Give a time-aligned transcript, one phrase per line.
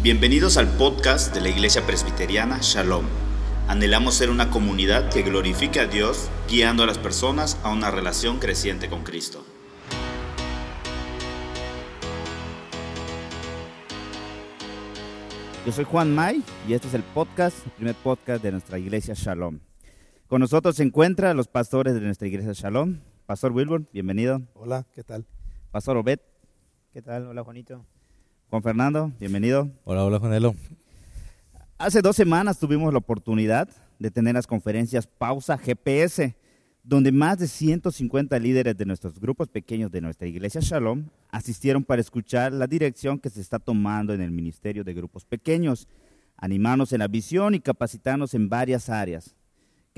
[0.00, 3.04] Bienvenidos al podcast de la Iglesia Presbiteriana Shalom.
[3.66, 8.38] Anhelamos ser una comunidad que glorifique a Dios, guiando a las personas a una relación
[8.38, 9.44] creciente con Cristo.
[15.66, 19.14] Yo soy Juan May y este es el podcast, el primer podcast de nuestra iglesia
[19.16, 19.58] Shalom.
[20.28, 23.00] Con nosotros se encuentran los pastores de nuestra iglesia Shalom.
[23.26, 24.42] Pastor Wilbur, bienvenido.
[24.54, 25.26] Hola, ¿qué tal?
[25.72, 26.20] Pastor Obed.
[26.92, 27.26] ¿Qué tal?
[27.26, 27.84] Hola, Juanito.
[28.50, 29.70] Juan Fernando, bienvenido.
[29.84, 30.54] Hola, hola, Juanelo.
[31.76, 36.34] Hace dos semanas tuvimos la oportunidad de tener las conferencias Pausa GPS,
[36.82, 42.00] donde más de 150 líderes de nuestros grupos pequeños de nuestra iglesia Shalom asistieron para
[42.00, 45.86] escuchar la dirección que se está tomando en el Ministerio de Grupos Pequeños,
[46.38, 49.34] animarnos en la visión y capacitarnos en varias áreas.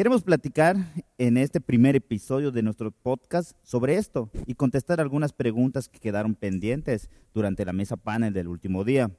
[0.01, 0.79] Queremos platicar
[1.19, 6.35] en este primer episodio de nuestro podcast sobre esto y contestar algunas preguntas que quedaron
[6.35, 9.11] pendientes durante la mesa panel del último día.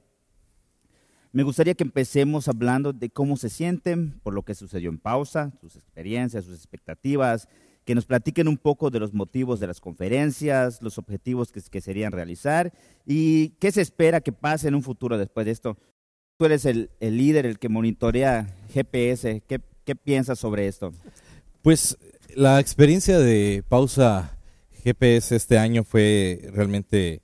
[1.34, 5.52] Me gustaría que empecemos hablando de cómo se sienten por lo que sucedió en pausa,
[5.62, 7.48] sus experiencias, sus expectativas,
[7.86, 11.82] que nos platiquen un poco de los motivos de las conferencias, los objetivos que, que
[11.82, 12.74] serían realizar
[13.06, 15.78] y qué se espera que pase en un futuro después de esto.
[16.38, 19.44] Tú eres el, líder, el que monitorea GPS.
[19.48, 19.62] ¿Qué,
[19.92, 20.94] ¿Qué piensas sobre esto?
[21.62, 21.98] Pues
[22.34, 24.38] la experiencia de pausa
[24.86, 27.22] GPS este año fue realmente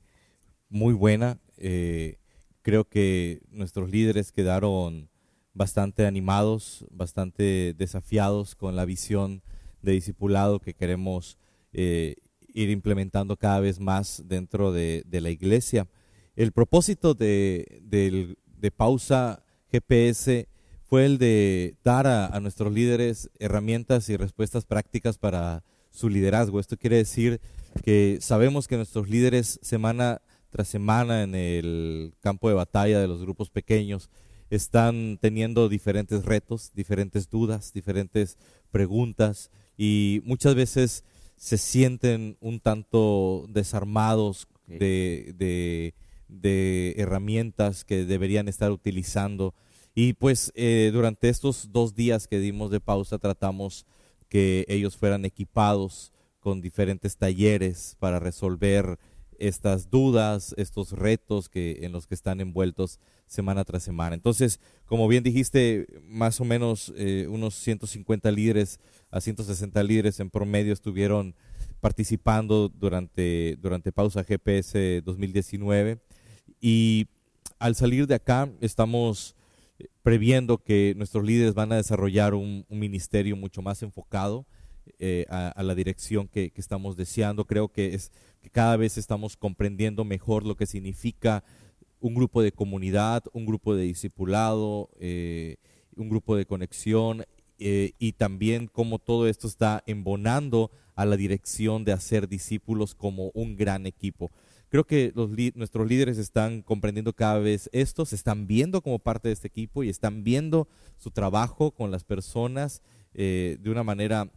[0.67, 1.39] muy buena.
[1.55, 2.17] Eh,
[2.63, 5.09] creo que nuestros líderes quedaron
[5.53, 9.43] bastante animados, bastante desafiados con la visión
[9.81, 11.37] de discipulado que queremos
[11.71, 12.15] eh,
[12.49, 15.87] ir implementando cada vez más dentro de, la iglesia.
[16.35, 20.49] El propósito de, de, de pausa GPS
[20.89, 26.59] fue el de dar a, a, nuestros líderes herramientas y respuestas prácticas para su liderazgo.
[26.59, 27.41] Esto quiere decir
[27.83, 33.21] que sabemos que nuestros líderes semana tras semana en el campo de batalla de los
[33.21, 34.09] grupos pequeños
[34.49, 38.37] están teniendo diferentes retos, diferentes dudas, diferentes
[38.71, 41.03] preguntas y muchas veces
[41.35, 45.93] se sienten un tanto desarmados de, de,
[46.27, 49.53] de herramientas que deberían estar utilizando
[49.99, 53.87] y pues eh, durante estos dos días que dimos de pausa tratamos
[54.29, 58.99] que ellos fueran equipados con diferentes talleres para resolver
[59.39, 64.13] estas dudas, estos retos que, en los que están envueltos semana tras semana.
[64.13, 68.79] Entonces, como bien dijiste, más o menos eh, unos 150 líderes
[69.09, 71.33] a 160 líderes en promedio estuvieron
[71.79, 75.97] participando durante, durante pausa GPS 2019
[76.61, 77.07] y
[77.57, 79.33] al salir de acá estamos
[80.07, 84.45] previendo que nuestros líderes van a desarrollar un, ministerio mucho más enfocado
[84.99, 87.43] eh, a, a, la dirección que, que, estamos deseando.
[87.43, 91.43] Creo que es que cada vez estamos comprendiendo mejor lo que significa
[91.99, 95.57] un grupo de comunidad, un grupo de discipulado, eh,
[95.97, 97.25] un grupo de conexión
[97.59, 103.31] eh, y también cómo todo esto está embonando a la dirección de hacer discípulos como
[103.33, 104.31] un gran equipo
[104.69, 109.29] creo que los, nuestros líderes están comprendiendo cada vez esto, se están viendo como parte
[109.29, 110.67] de este equipo y están viendo
[110.97, 112.81] su trabajo con las personas
[113.13, 114.29] eh, de una manera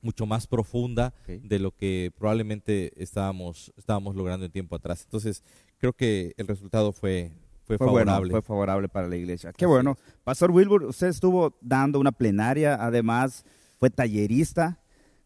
[0.00, 1.40] mucho más profunda okay.
[1.40, 5.02] de lo que probablemente estábamos, estábamos logrando en tiempo atrás.
[5.04, 5.42] Entonces,
[5.78, 7.32] creo que el resultado fue,
[7.64, 8.30] fue, fue favorable.
[8.30, 9.52] Bueno, fue favorable para la iglesia.
[9.52, 9.96] Qué bueno.
[10.22, 13.44] Pastor Wilbur, usted estuvo dando una plenaria, además
[13.78, 14.78] fue tallerista.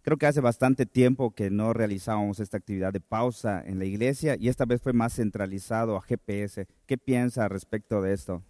[0.08, 4.36] Creo que hace bastante tiempo que no realizábamos esta actividad de pausa en la iglesia
[4.40, 6.66] y esta vez fue más centralizado a GPS.
[6.86, 8.42] ¿Qué piensa respecto de esto?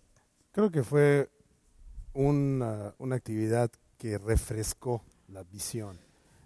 [0.53, 1.29] Creo que fue
[2.15, 5.99] una, una actividad que refrescó la visión.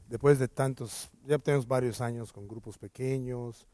[0.08, 3.68] Después de tantos, ya tenemos varios años con grupos pequeños,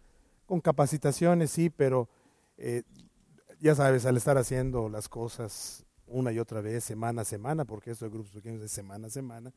[0.45, 2.09] con capacitaciones, sí, pero
[2.57, 2.83] eh,
[3.61, 7.93] ya sabes, al estar haciendo las cosas una y otra vez, semana a semana, porque
[7.93, 9.53] esto de grupos pequeños es semana a semana,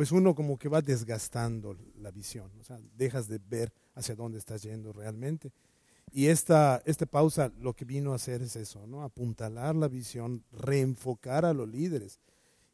[0.00, 4.38] pues uno como que va desgastando la visión, o sea, dejas de ver hacia dónde
[4.38, 5.52] estás yendo realmente.
[6.10, 9.02] Y esta, esta pausa lo que vino a hacer es eso, ¿no?
[9.02, 12.18] apuntalar la visión, reenfocar a los líderes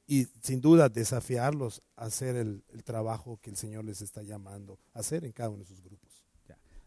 [0.06, 5.00] y sin duda desafiarlos a hacer el, trabajo que el Señor les está llamando a
[5.00, 6.22] hacer en cada uno de sus grupos.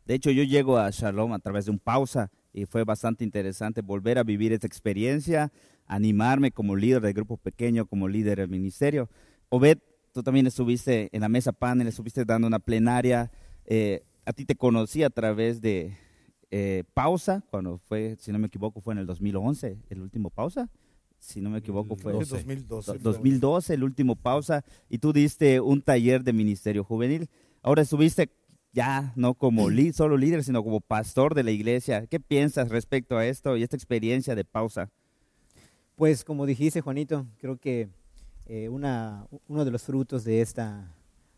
[0.05, 3.81] De hecho, yo llego a Shalom a través de un pausa y fue bastante interesante
[3.81, 5.51] volver a vivir esta experiencia,
[5.85, 9.09] animarme como líder del grupo pequeño, como líder del ministerio.
[9.49, 9.79] Obed,
[10.19, 13.31] tú también estuviste en la mesa panel, estuviste dando una plenaria.
[13.65, 15.97] Eh, a ti te conocí a través de
[16.51, 20.69] eh, Pausa, cuando fue, si no me equivoco, fue en el 2011, el último Pausa.
[21.19, 22.35] Si no me equivoco, fue 12.
[22.35, 22.97] 2012.
[22.99, 24.65] 2012, el último Pausa.
[24.89, 27.29] Y tú diste un taller de Ministerio Juvenil.
[27.61, 28.29] Ahora estuviste
[28.73, 32.07] ya no como solo líder, sino como pastor de la iglesia.
[32.07, 34.91] ¿Qué piensas respecto a esto y esta experiencia de pausa?
[35.95, 37.87] Pues como dijiste, Juanito, creo que
[38.49, 40.91] eh, una, uno de los frutos de esta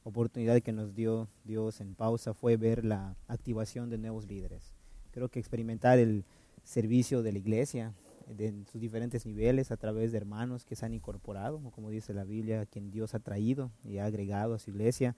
[0.03, 4.73] oportunidad que nos dio Dios en pausa fue ver la activación de nuevos líderes.
[5.11, 6.23] Creo que experimentar el
[6.63, 7.93] servicio de la iglesia
[8.37, 12.23] en sus diferentes niveles a través de hermanos que se han incorporado, como dice la
[12.23, 15.17] Biblia, a quien Dios ha traído y ha agregado a su iglesia.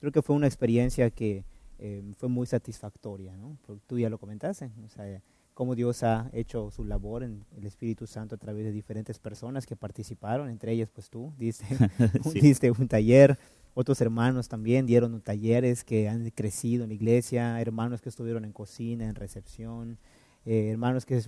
[0.00, 1.44] Creo que fue una experiencia que
[1.78, 3.58] eh, fue muy satisfactoria, ¿no?
[3.86, 5.20] tú ya lo comentaste, o sea,
[5.54, 9.66] cómo Dios ha hecho su labor en el Espíritu Santo a través de diferentes personas
[9.66, 11.64] que participaron, entre ellas pues tú, diste,
[12.34, 13.38] diste un taller,
[13.72, 18.52] otros hermanos también dieron talleres que han crecido en la iglesia, hermanos que estuvieron en
[18.52, 19.98] cocina, en recepción,
[20.44, 21.22] eh, hermanos que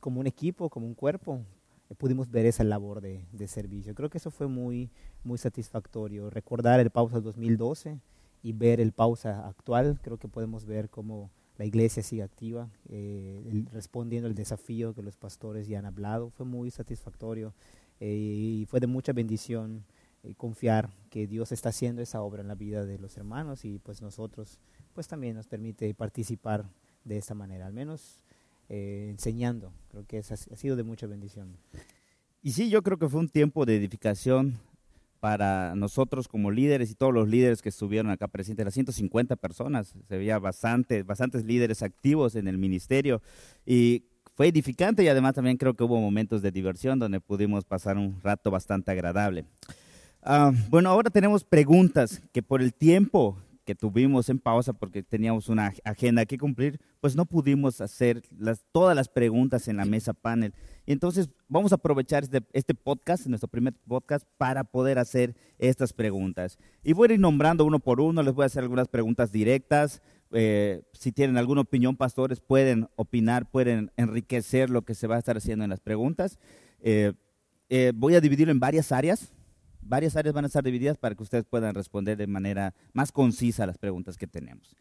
[0.00, 1.40] como un equipo, como un cuerpo,
[1.88, 3.94] eh, pudimos ver esa labor de, de, servicio.
[3.94, 4.90] Creo que eso fue muy,
[5.22, 6.28] muy satisfactorio.
[6.28, 8.00] Recordar el Pausa 2012
[8.42, 13.64] y ver el Pausa actual, creo que podemos ver cómo la iglesia sigue activa, eh,
[13.72, 16.30] respondiendo al desafío que los pastores ya han hablado.
[16.30, 17.54] Fue muy satisfactorio
[18.00, 19.84] eh, y fue de mucha bendición
[20.22, 23.78] eh, confiar que Dios está haciendo esa obra en la vida de los hermanos y
[23.78, 24.58] pues nosotros
[24.94, 26.68] pues también nos permite participar
[27.04, 28.20] de esta manera, al menos
[28.68, 29.70] enseñando.
[29.90, 31.58] Creo que ha sido de mucha bendición.
[32.40, 34.58] Y sí, yo creo que fue un tiempo de edificación
[35.22, 39.94] para nosotros como líderes y todos los líderes que estuvieron acá presentes, las 150 personas,
[40.08, 43.22] se veía bastante, bastantes líderes activos en el ministerio
[43.64, 44.02] y
[44.34, 48.20] fue edificante y además también creo que hubo momentos de diversión donde pudimos pasar un
[48.20, 49.44] rato bastante agradable.
[50.24, 55.48] Ah, bueno, ahora tenemos preguntas que por el tiempo que tuvimos en pausa porque teníamos
[55.48, 60.12] una agenda que cumplir, pues no pudimos hacer las, todas las preguntas en la mesa
[60.12, 60.54] panel.
[60.84, 65.92] Y entonces vamos a aprovechar este, este podcast, nuestro primer podcast, para poder hacer estas
[65.92, 66.58] preguntas.
[66.82, 70.02] Y voy a ir nombrando uno por uno, les voy a hacer algunas preguntas directas.
[70.32, 75.18] Eh, si tienen alguna opinión, pastores, pueden opinar, pueden enriquecer lo que se va a
[75.18, 76.38] estar haciendo en las preguntas.
[76.80, 77.12] Eh,
[77.68, 79.32] eh, voy a dividirlo en varias áreas
[79.82, 83.64] varias áreas van a estar divididas para que ustedes puedan responder de manera más concisa
[83.64, 84.76] a las preguntas que tenemos.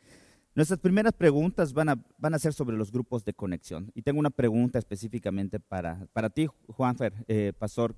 [0.54, 3.90] Nuestras primeras preguntas van a, van a ser sobre los grupos de conexión.
[3.96, 7.96] Y tengo una pregunta específicamente para, para ti, Juanfer, eh, Pastor.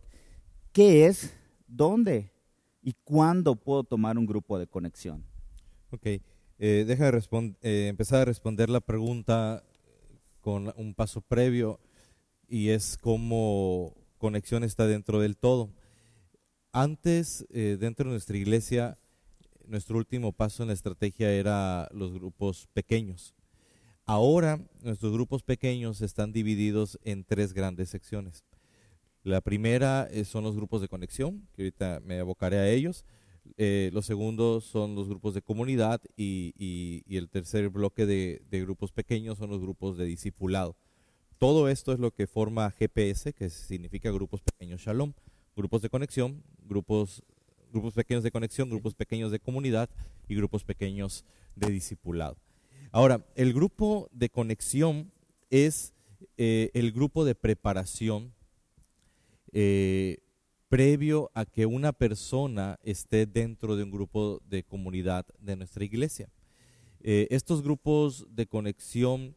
[0.71, 1.35] ¿Qué es,
[1.67, 2.31] dónde
[2.81, 5.25] y cuándo puedo tomar un grupo de conexión?
[5.89, 9.63] Ok, eh, deja de eh, empezar a responder la pregunta
[10.39, 11.79] con un paso previo
[12.47, 15.71] y es cómo conexión está dentro del todo.
[16.75, 18.97] Antes, eh, dentro de nuestra iglesia,
[19.67, 23.35] nuestro último paso en la estrategia era los grupos pequeños.
[24.07, 28.43] Ahora, nuestros grupos pequeños están divididos en tres grandes secciones.
[29.21, 33.05] La primera eh, son los grupos de conexión, que ahorita me abocaré a ellos.
[33.57, 38.91] Eh, los segundos son los grupos de comunidad y, el tercer bloque de, de, grupos
[38.91, 40.75] pequeños son los grupos de discipulado.
[41.37, 45.13] Todo esto es lo que forma GPS, que significa Grupos Pequeños Shalom
[45.55, 47.23] grupos de conexión, grupos,
[47.71, 49.89] grupos pequeños de conexión, grupos pequeños de comunidad
[50.27, 51.25] y grupos pequeños
[51.55, 52.37] de discipulado.
[52.91, 55.11] Ahora, el grupo de conexión
[55.49, 55.93] es
[56.37, 58.33] eh, el grupo de preparación
[59.51, 60.17] eh,
[60.69, 66.29] previo a que una persona esté dentro de un grupo de comunidad de nuestra iglesia.
[67.01, 69.35] Eh, estos grupos de conexión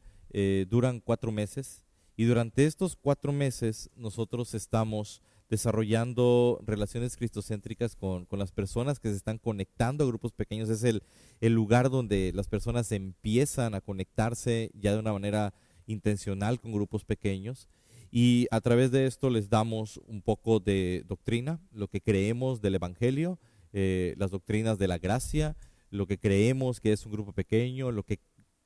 [0.69, 1.82] duran cuatro meses
[2.14, 9.10] y durante estos cuatro meses nosotros estamos desarrollando relaciones cristocéntricas con, con, las personas que
[9.10, 10.69] se están conectando a grupos pequeños.
[10.69, 11.03] Es el,
[11.41, 15.55] el lugar donde las personas empiezan a conectarse ya de una manera
[15.86, 17.69] intencional con grupos pequeños.
[18.10, 22.76] Y a través de esto les damos un poco de doctrina, lo que creemos del
[22.76, 23.38] Evangelio,
[23.72, 25.56] eh, las doctrinas de la gracia,
[25.91, 28.20] lo que creemos que es un grupo pequeño, lo que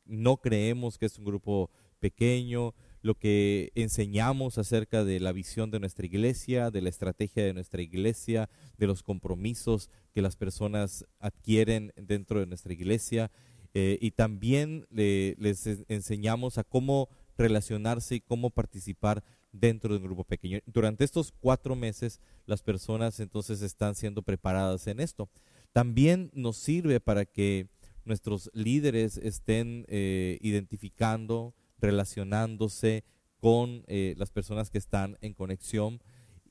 [0.05, 1.71] no creemos que es un grupo
[2.01, 7.55] pequeño, lo que enseñamos acerca de la visión de nuestra iglesia, de la estrategia de
[7.55, 13.31] nuestra iglesia, de los compromisos que las personas adquieren dentro de nuestra iglesia.
[13.73, 20.25] Eh, y también les enseñamos a cómo relacionarse y cómo participar dentro de un grupo
[20.25, 20.61] pequeño.
[20.67, 25.29] Durante estos cuatro meses las personas entonces están siendo preparadas en esto.
[25.73, 27.69] También nos sirve para que
[28.05, 33.05] nuestros líderes estén eh, identificando, relacionándose
[33.41, 36.01] con eh, las personas que están en conexión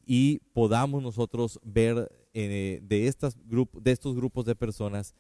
[0.06, 5.14] y podamos nosotros ver eh, de, estas de estos grupos de personas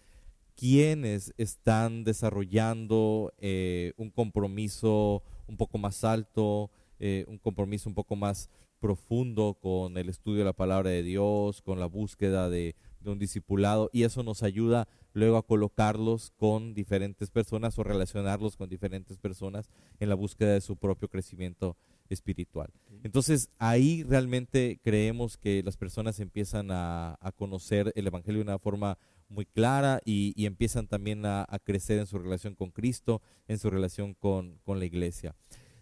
[0.56, 8.50] quienes están desarrollando eh, un compromiso un poco más alto, un compromiso un poco más
[8.82, 13.20] profundo con el estudio de la palabra de Dios, con la búsqueda de, de un
[13.20, 19.18] discipulado y eso nos ayuda luego a colocarlos con diferentes personas o relacionarlos con diferentes
[19.18, 21.78] personas en la búsqueda de su propio crecimiento
[22.10, 22.70] espiritual.
[23.04, 28.98] Entonces ahí realmente creemos que las personas empiezan a, conocer el Evangelio de una forma
[29.30, 34.16] muy clara y, empiezan también a, crecer en su relación con Cristo, en su relación
[34.16, 35.36] con, la iglesia.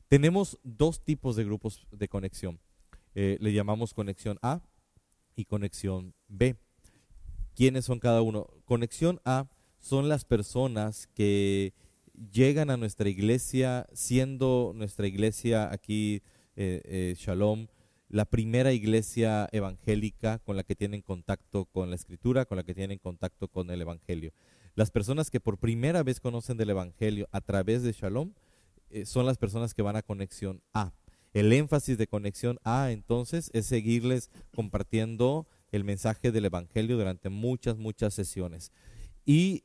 [0.08, 2.60] Tenemos dos tipos de grupos de conexión.
[3.16, 4.62] Eh, le llamamos conexión A
[5.36, 6.56] y conexión B.
[7.58, 8.46] ¿Quiénes son cada uno?
[8.66, 9.48] Conexión A
[9.80, 11.74] son las personas que
[12.32, 16.22] llegan a nuestra iglesia siendo nuestra iglesia aquí,
[16.56, 17.66] eh, eh, Shalom,
[18.10, 22.76] la primera iglesia evangélica con la que tienen contacto con la escritura, con la que
[22.76, 24.34] tienen contacto con el evangelio.
[24.76, 28.34] Las personas que por primera vez conocen del evangelio a través de Shalom
[28.92, 30.94] eh, son las personas que van a conexión A.
[31.34, 37.78] El énfasis de conexión A entonces es seguirles compartiendo el mensaje del Evangelio durante muchas,
[37.78, 38.72] muchas sesiones.
[39.26, 39.64] Y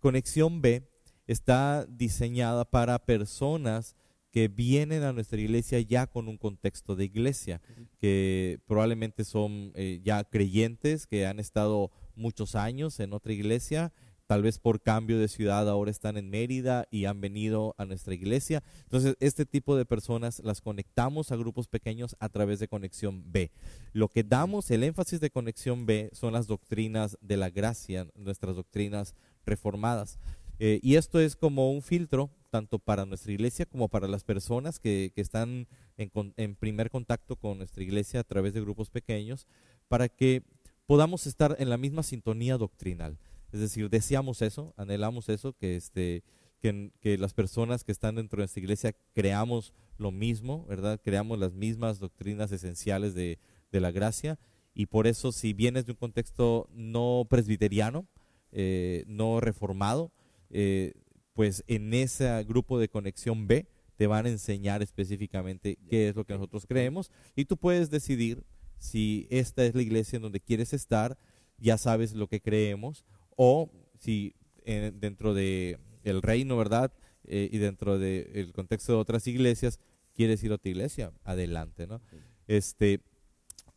[0.00, 0.88] Conexión B
[1.26, 3.96] está diseñada para personas
[4.30, 7.62] que vienen a nuestra iglesia ya con un contexto de iglesia,
[7.98, 13.92] que probablemente son eh, ya creyentes, que han estado muchos años en otra iglesia
[14.26, 18.14] tal vez por cambio de ciudad ahora están en Mérida y han venido a nuestra
[18.14, 18.62] iglesia.
[18.82, 23.50] Entonces, este tipo de personas las conectamos a grupos pequeños a través de Conexión B.
[23.92, 28.56] Lo que damos, el énfasis de Conexión B son las doctrinas de la gracia, nuestras
[28.56, 29.14] doctrinas
[29.44, 30.18] reformadas.
[30.58, 34.78] Eh, y esto es como un filtro tanto para nuestra iglesia como para las personas
[34.78, 35.66] que, están
[35.98, 39.46] en, en primer contacto con nuestra iglesia a través de grupos pequeños,
[39.88, 40.42] para que
[40.86, 43.18] podamos estar en la misma sintonía doctrinal.
[43.52, 46.22] Es decir, deseamos eso, anhelamos eso, que, este,
[46.60, 51.00] que, las personas que están dentro de nuestra iglesia creamos lo mismo, ¿verdad?
[51.02, 53.38] Creamos las mismas doctrinas esenciales de,
[53.72, 54.38] la gracia.
[54.72, 58.06] Y por eso, si vienes de un contexto no presbiteriano,
[58.52, 60.12] eh, no reformado,
[60.48, 60.94] eh,
[61.34, 66.24] pues en ese grupo de conexión B te van a enseñar específicamente qué es lo
[66.24, 68.44] que nosotros creemos y tú puedes decidir
[68.78, 71.18] si esta es la iglesia en donde quieres estar,
[71.58, 73.04] ya sabes lo que creemos,
[73.36, 76.92] o si eh, dentro de el reino, ¿verdad?
[77.24, 79.80] Eh, y dentro del contexto de otras iglesias,
[80.14, 82.00] quieres ir a otra iglesia, adelante, ¿no?
[82.46, 83.00] Este,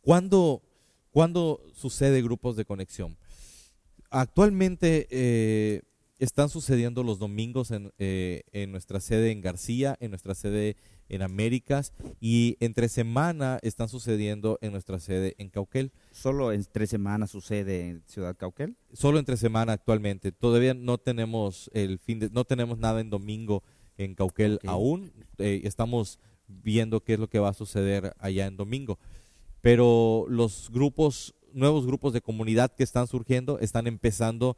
[0.00, 0.62] ¿cuándo,
[1.74, 3.16] sucede grupos de conexión?
[4.10, 5.82] Actualmente eh,
[6.18, 10.76] están sucediendo los domingos en, en nuestra sede en García, en nuestra sede
[11.10, 15.92] en Américas y entre semana están sucediendo en nuestra sede en Cauquel.
[16.12, 18.76] ¿Solo entre semana sucede en Ciudad Cauquel?
[18.92, 20.32] Solo entre semana actualmente.
[20.32, 23.62] Todavía no tenemos el fin de, no tenemos nada en domingo
[23.98, 25.12] en Cauquel aún.
[25.38, 28.98] Eh, estamos viendo qué es lo que va a suceder allá en domingo.
[29.60, 34.56] Pero los grupos, nuevos grupos de comunidad que están surgiendo, están empezando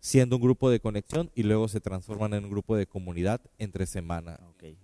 [0.00, 3.86] siendo un grupo de conexión y luego se transforman en un grupo de comunidad entre
[3.86, 4.38] semana.
[4.54, 4.76] Okay.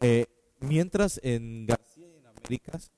[0.00, 0.26] Eh,
[0.60, 2.92] mientras en García y en Américas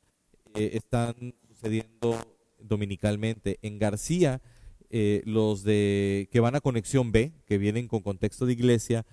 [0.54, 2.18] eh, están sucediendo
[2.58, 3.58] dominicalmente.
[3.62, 4.42] En García,
[4.90, 9.06] eh, los de que van a conexión B, que vienen con contexto de iglesia,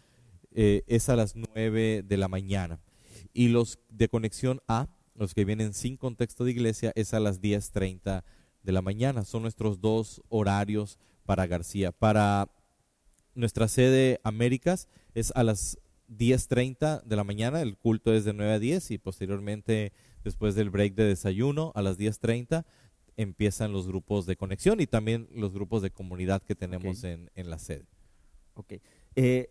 [0.60, 2.82] es a las 9 de la mañana.
[3.32, 7.42] Y los de conexión A, los que vienen sin contexto de iglesia, es a las
[7.42, 8.24] 10.30
[8.64, 9.24] de la mañana.
[9.24, 11.92] Son nuestros dos horarios para García.
[11.92, 12.50] Para
[13.36, 15.78] nuestra sede Américas es a las
[16.10, 20.70] 10.30 de la mañana, el culto es de 9 a 10 y posteriormente, después del
[20.70, 22.66] break de desayuno, a las 10.30
[23.18, 27.58] empiezan los grupos de conexión y también los grupos de comunidad que tenemos en, la
[27.58, 27.86] sede.
[28.54, 28.74] Ok.
[29.16, 29.50] Eh,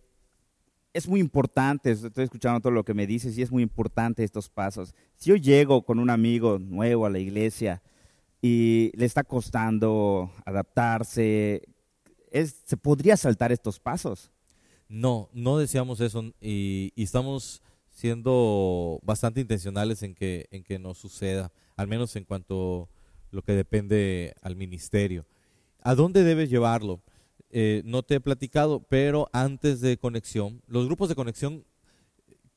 [0.92, 4.48] es muy importante, estoy escuchando todo lo que me dices y es muy importante estos
[4.48, 4.94] pasos.
[5.16, 7.82] Si yo llego con un amigo nuevo a la iglesia
[8.40, 11.62] y le está costando adaptarse,
[12.32, 14.30] ¿se podría saltar estos pasos?
[14.88, 21.50] No, no deseamos eso y, estamos siendo bastante intencionales en que, en que no suceda,
[21.76, 22.88] al menos en cuanto
[23.31, 25.26] lo que depende al ministerio.
[25.81, 27.00] ¿A dónde debes llevarlo?
[27.50, 31.64] Eh, no te he platicado, pero antes de conexión, los grupos de conexión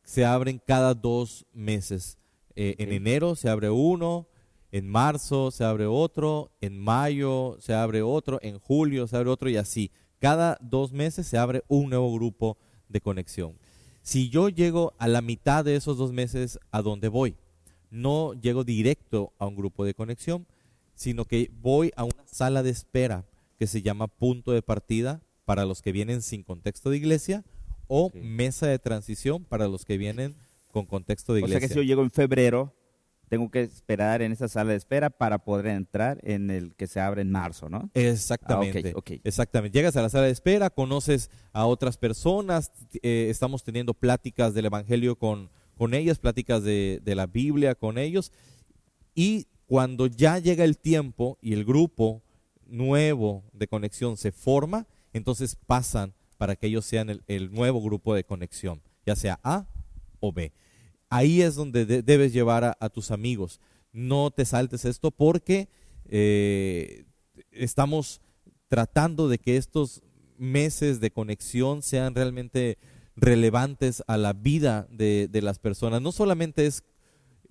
[0.04, 2.18] se abren cada dos meses.
[2.56, 4.28] Eh, en enero se abre uno,
[4.72, 9.50] en marzo se abre otro, en mayo se abre otro, en julio se abre otro
[9.50, 9.92] y así.
[10.20, 12.58] Cada dos meses se abre un nuevo grupo
[12.90, 13.58] de conexión.
[14.02, 17.36] Si yo llego a la mitad de esos dos meses, ¿a dónde voy?
[17.90, 20.46] No llego directo a un grupo de conexión,
[20.94, 23.26] sino que voy a una sala de espera
[23.58, 27.44] que se llama punto de partida para los que vienen sin contexto de iglesia
[27.88, 30.36] o mesa de transición para los que vienen
[30.72, 31.58] con contexto de iglesia.
[31.58, 32.74] O sea que si yo llego en febrero,
[33.30, 37.00] tengo que esperar en esa sala de espera para poder entrar en el que se
[37.00, 37.90] abre en marzo, ¿no?
[37.94, 38.94] Exactamente.
[38.96, 39.20] Ah.
[39.24, 39.78] Exactamente.
[39.78, 42.72] Llegas a la sala de espera, conoces a otras personas,
[43.04, 48.00] eh, estamos teniendo pláticas del Evangelio con, con ellas, pláticas de, de la Biblia con
[48.00, 48.32] ellos.
[49.14, 52.24] Y cuando ya llega el tiempo y el grupo
[52.66, 58.16] nuevo de conexión se forma, entonces pasan para que ellos sean el, el nuevo grupo
[58.16, 59.68] de conexión, ya sea A
[60.20, 60.52] o B.
[61.10, 63.60] Ahí es donde de- debes llevar a, tus amigos.
[63.92, 65.68] No te saltes esto porque
[66.06, 67.06] eh,
[67.52, 68.22] estamos
[68.68, 70.04] tratando de que estos
[70.38, 72.78] meses de conexión sean realmente
[73.16, 76.02] relevantes a la vida de, las personas.
[76.02, 76.84] No solamente es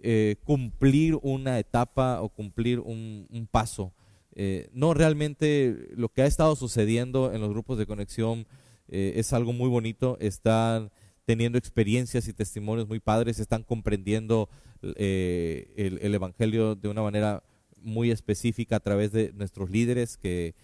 [0.01, 3.93] eh, cumplir una etapa o cumplir un, paso.
[4.37, 8.47] Eh, no, realmente lo que ha estado sucediendo en los grupos de conexión
[8.91, 10.17] es algo muy bonito.
[10.19, 10.91] Están
[11.29, 14.49] teniendo experiencias y testimonios muy padres, están comprendiendo
[14.97, 17.43] eh, el, el Evangelio de una manera
[17.83, 20.55] muy específica a través de nuestros líderes que,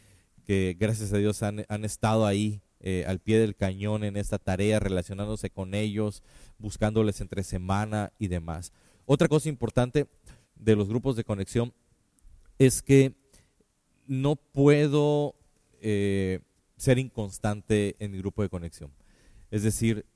[0.78, 4.80] gracias a Dios han, han estado ahí eh, al pie del cañón en esta tarea,
[4.80, 6.22] relacionándose con ellos,
[6.56, 8.72] buscándoles entre semana y demás.
[9.04, 10.06] Otra cosa importante
[10.54, 11.74] de los grupos de conexión
[12.58, 13.12] es que
[14.06, 15.34] no puedo
[15.82, 16.40] eh,
[16.78, 18.90] ser inconstante en mi grupo de conexión.
[19.50, 20.06] Es decir,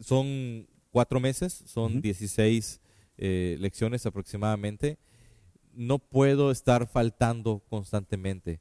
[0.00, 2.00] son cuatro meses, son Ujú.
[2.02, 2.80] 16
[3.18, 4.98] eh, lecciones aproximadamente.
[5.74, 8.60] No puedo estar faltando constantemente.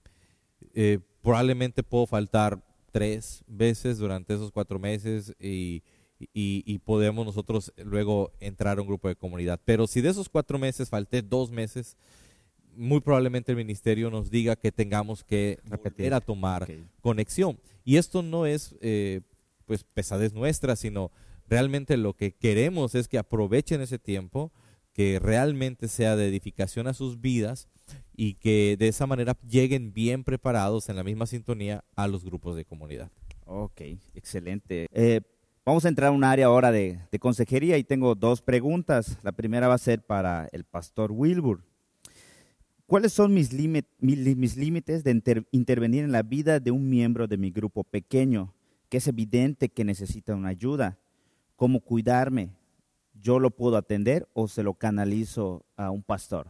[0.73, 2.61] Eh, probablemente puedo faltar
[2.91, 5.83] tres veces durante esos cuatro meses y,
[6.19, 9.59] y, y podemos nosotros luego entrar a un grupo de comunidad.
[9.65, 11.97] Pero si de esos cuatro meses falté dos meses,
[12.75, 16.67] muy probablemente el ministerio nos diga que tengamos que volver a tomar
[17.01, 17.57] conexión.
[17.83, 19.21] Y esto no es eh,
[19.65, 21.11] pues pesadez nuestra, sino
[21.47, 24.51] realmente lo que queremos es que aprovechen ese tiempo,
[24.93, 27.67] que realmente sea de edificación a sus vidas
[28.15, 32.55] y que de esa manera lleguen bien preparados en la misma sintonía a los grupos
[32.55, 33.11] de comunidad.
[33.45, 33.81] Ok,
[34.15, 34.87] excelente.
[34.91, 35.21] Eh,
[35.65, 39.17] vamos a entrar a un área ahora de, consejería y tengo dos preguntas.
[39.21, 41.61] La primera va a ser para el pastor Wilbur.
[42.87, 46.71] ¿Cuáles son mis, límit- mi- li- mis límites de inter- intervenir en la vida de
[46.71, 48.53] un miembro de mi grupo pequeño
[48.89, 50.99] que es evidente que necesita una ayuda?
[51.55, 52.49] ¿Cómo cuidarme?
[53.13, 56.47] ¿Yo lo puedo atender o se lo canalizo a un pastor?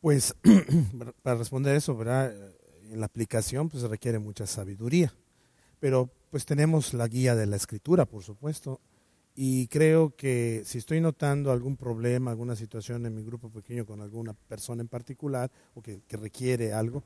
[0.00, 0.34] Pues
[1.22, 1.98] para responder eso.
[2.02, 5.14] En la aplicación pues requiere mucha sabiduría,
[5.80, 8.80] pero pues tenemos la guía de la escritura, por supuesto,
[9.36, 14.00] y creo que si estoy notando algún problema, alguna situación en mi grupo pequeño con
[14.00, 17.02] alguna persona en particular o que, requiere algo,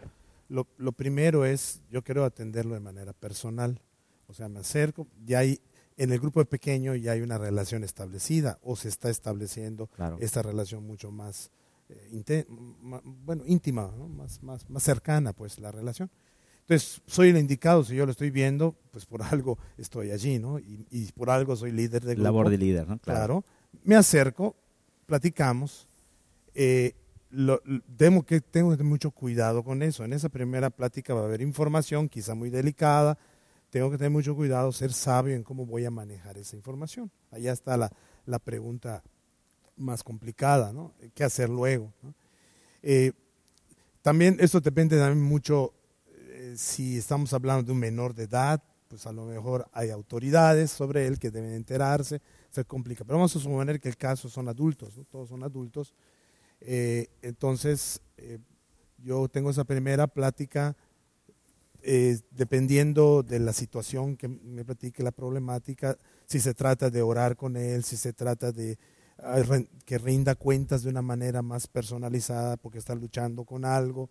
[0.48, 3.80] lo, lo primero es, yo quiero atenderlo de manera personal,
[4.26, 5.58] o sea, me acerco, ya hay,
[5.98, 10.16] en el grupo pequeño ya hay una relación establecida o se está estableciendo Claro.
[10.20, 11.50] esta relación mucho más
[11.90, 12.44] eh,
[13.24, 14.08] bueno, íntima, ¿no?
[14.08, 16.10] más, más, más cercana, pues, la relación.
[16.60, 20.58] Entonces, soy el indicado, si yo lo estoy viendo, pues por algo estoy allí, ¿no?
[20.58, 22.24] Y, y por algo soy líder del grupo.
[22.24, 22.98] Labor de líder, ¿no?
[22.98, 23.44] Claro.
[23.84, 24.54] Me acerco,
[25.06, 25.86] platicamos.
[26.54, 26.94] eh,
[27.30, 27.60] lo-
[27.96, 30.04] tengo, que, tengo mucho cuidado con eso.
[30.04, 33.18] En esa primera plática va a haber información, quizá muy delicada.
[33.70, 37.10] Tengo que tener mucho cuidado, ser sabio en cómo voy a manejar esa información.
[37.30, 37.92] Allá está la,
[38.24, 39.02] la pregunta
[39.76, 40.94] más complicada, ¿no?
[41.14, 41.92] ¿Qué hacer luego?
[42.82, 43.12] Eh,
[44.02, 45.74] también esto depende también mucho
[46.12, 50.70] eh, si estamos hablando de un menor de edad, pues a lo mejor hay autoridades
[50.70, 53.04] sobre él que deben enterarse, se complica.
[53.04, 55.04] Pero vamos a suponer que el caso son adultos, ¿no?
[55.04, 55.94] todos son adultos.
[56.60, 58.00] Eh, entonces,
[58.96, 60.74] yo tengo esa primera plática
[61.82, 67.36] eh, dependiendo de la situación que me platique la problemática, si se trata de orar
[67.36, 68.78] con él, si se trata de
[69.18, 69.42] ah,
[69.84, 74.10] que rinda cuentas de una manera más personalizada porque está luchando con algo.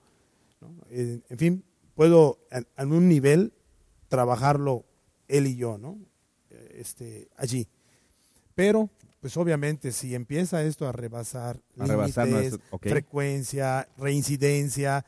[0.62, 0.74] ¿no?
[0.90, 2.40] Eh, en fin, puedo
[2.76, 3.54] a un nivel
[4.08, 4.86] trabajarlo
[5.28, 5.98] él y yo, ¿no?
[6.50, 7.68] Eh, Este, allí.
[8.56, 15.06] Pero, pues obviamente, si empieza esto a rebasar A límites, frecuencia, reincidencia,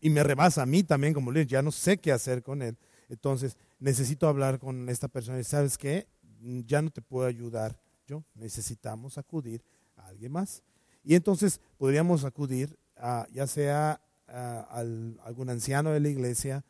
[0.00, 2.76] y, me rebasa a mí también como líder, ya no sé qué hacer con él.
[3.08, 6.06] Entonces, necesito hablar con esta persona y, ¿sabes qué?
[6.40, 9.62] Mm, Ya no te puedo ayudar yo, necesitamos acudir
[9.96, 10.62] a alguien más.
[11.04, 16.64] Y entonces podríamos acudir a, ya sea a, al- algún anciano de la iglesia,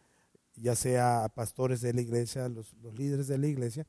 [0.57, 3.87] ya sea a pastores de la iglesia, los, los líderes de la iglesia,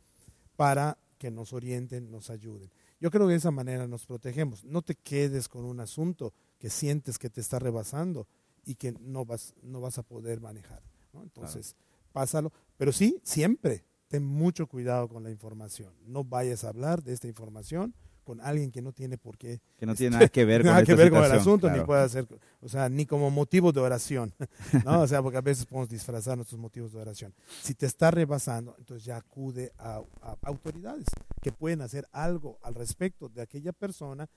[0.56, 2.69] para que nos orienten, nos ayuden.
[2.99, 4.63] Yo creo que de esa manera nos protegemos.
[4.63, 8.28] No te quedes con un asunto que sientes que te está rebasando
[8.65, 10.82] y que no vas, no vas a poder manejar.
[11.13, 11.24] ¿no?
[11.24, 11.76] Entonces,
[12.12, 12.52] pásalo.
[12.78, 15.93] Pero sí, siempre ten mucho cuidado con la información.
[16.06, 17.93] No vayas a hablar de esta información
[18.30, 19.60] con alguien que no tiene por qué.
[19.78, 22.08] Que no tiene nada que ver con, nada que ver con el asunto, ni puede
[22.10, 22.28] ser,
[22.62, 24.34] o sea, ni como motivo de oración,
[24.86, 25.02] ¿no?
[25.02, 27.34] O sea, porque a veces podemos disfrazar nuestros motivos de oración.
[27.63, 31.08] Si te está rebasando, entonces ya acude a, a autoridades
[31.41, 34.30] que pueden hacer algo al respecto de aquella persona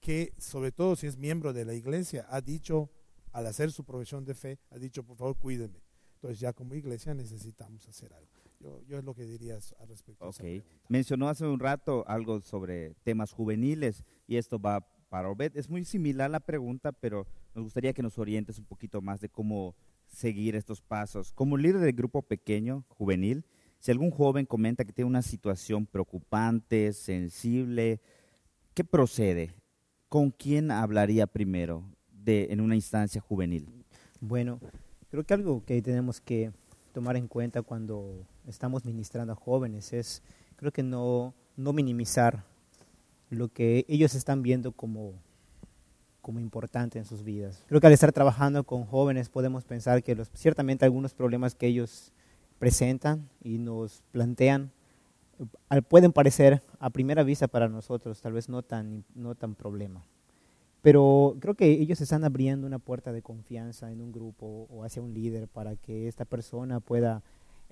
[0.00, 2.90] que, sobre todo si es miembro de la iglesia, ha dicho,
[3.32, 5.82] al hacer su profesión de fe, ha dicho, por favor, cuídeme.
[6.14, 8.30] Entonces ya como iglesia necesitamos hacer algo.
[8.58, 10.46] Yo, yo es lo que diría al respecto de esa Ok.
[10.48, 10.74] pregunta.
[10.88, 15.56] Mencionó hace un rato algo sobre temas juveniles y esto va para Obed.
[15.56, 19.28] Es muy similar la pregunta, pero nos gustaría que nos orientes un poquito más de
[19.28, 19.76] cómo
[20.08, 21.32] seguir estos pasos.
[21.32, 23.44] Como líder del grupo pequeño, juvenil,
[23.78, 28.00] si algún joven comenta que tiene una situación preocupante, sensible,
[28.74, 29.54] ¿qué procede?
[30.08, 31.84] ¿Con quién hablaría primero
[32.24, 33.68] de, en una instancia juvenil?
[34.20, 34.60] Bueno,
[35.10, 36.52] creo que algo que tenemos que
[36.92, 40.22] tomar en cuenta cuando estamos ministrando a jóvenes es,
[40.56, 42.44] creo que no, no minimizar
[43.30, 45.14] lo que ellos están viendo como,
[46.20, 47.62] como importante en sus vidas.
[47.68, 51.66] Creo que al estar trabajando con jóvenes podemos pensar que los, ciertamente algunos problemas que
[51.66, 52.12] ellos
[52.58, 54.72] presentan y nos plantean
[55.70, 60.04] eh, pueden parecer a primera vista para nosotros tal vez no tan, no tan problema.
[60.88, 65.02] Pero creo que ellos están abriendo una puerta de confianza en un grupo o hacia
[65.02, 67.22] un líder para que esta persona pueda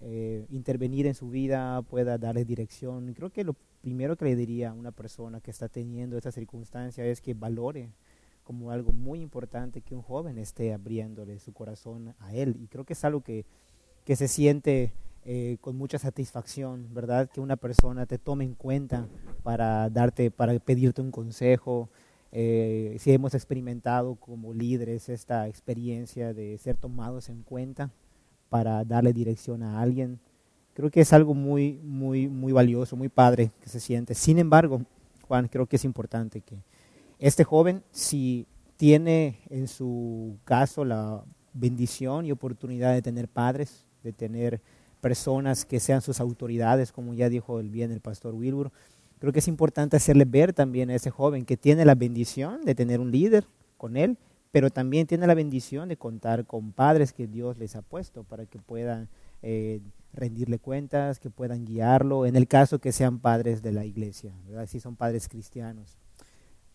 [0.03, 3.15] eh, intervenir en su vida, pueda darle dirección.
[3.15, 7.07] Creo que lo primero que le diría a una persona que está teniendo esta circunstancia
[7.07, 7.89] es que valore
[8.45, 12.55] como algo muy importante que un joven esté abriéndole su corazón a él.
[12.61, 13.47] Y creo que es algo que,
[14.05, 14.93] que se siente
[15.25, 17.31] eh, con mucha satisfacción, ¿verdad?
[17.31, 19.09] Que una persona te tome en cuenta
[19.43, 21.89] para darte, para pedirte un consejo,
[22.33, 27.91] eh, si hemos experimentado como líderes esta experiencia de ser tomados en cuenta
[28.49, 30.21] para darle dirección a alguien,
[30.75, 34.15] creo que es algo muy, muy, muy valioso, muy padre que se siente.
[34.15, 34.83] Sin embargo,
[35.27, 36.59] Juan, creo que es importante que
[37.19, 44.13] este joven, si tiene en su caso la bendición y oportunidad de tener padres, de
[44.13, 44.61] tener
[45.01, 48.71] personas que sean sus autoridades, como ya dijo el bien el pastor Wilbur,
[49.27, 52.77] creo que es importante hacerle ver también a ese joven que tiene la bendición de
[52.77, 53.45] tener un líder
[53.77, 54.19] con él,
[54.53, 58.47] pero también tiene la bendición de contar con padres que Dios les ha puesto para
[58.47, 59.09] que puedan
[59.43, 59.81] eh,
[60.13, 64.69] rendirle cuentas, que puedan guiarlo, en el caso que sean padres de la iglesia, ¿verdad?
[64.69, 65.99] si son padres cristianos.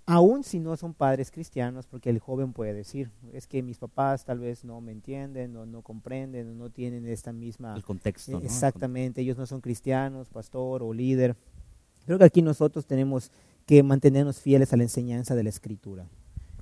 [0.06, 4.26] Aún si no son padres cristianos, porque el joven puede decir, es que mis papás
[4.26, 7.76] tal vez no me entienden, o no comprenden, o no tienen esta misma...
[7.76, 8.34] El contexto.
[8.34, 8.40] ¿no?
[8.40, 11.38] Eh, Exactamente, ellos no son cristianos, pastor o líder.
[12.06, 13.32] Creo que aquí nosotros tenemos
[13.66, 16.08] que mantenernos fieles a la enseñanza de la escritura.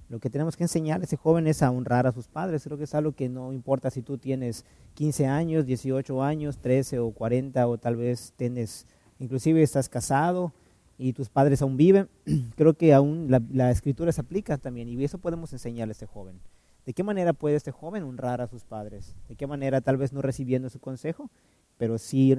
[0.09, 2.63] Lo que tenemos que enseñar a ese joven es a honrar a sus padres.
[2.63, 6.99] Creo que es algo que no importa si tú tienes 15 años, 18 años, 13
[6.99, 8.87] o 40 o tal vez tienes,
[9.19, 10.51] inclusive estás casado
[10.97, 12.09] y tus padres aún viven.
[12.55, 16.07] Creo que aún la, la escritura se aplica también y eso podemos enseñarle a este
[16.07, 16.39] joven.
[16.87, 19.15] ¿De qué manera puede este joven honrar a sus padres?
[19.27, 21.29] ¿De qué manera tal vez no recibiendo su consejo,
[21.77, 22.35] pero sí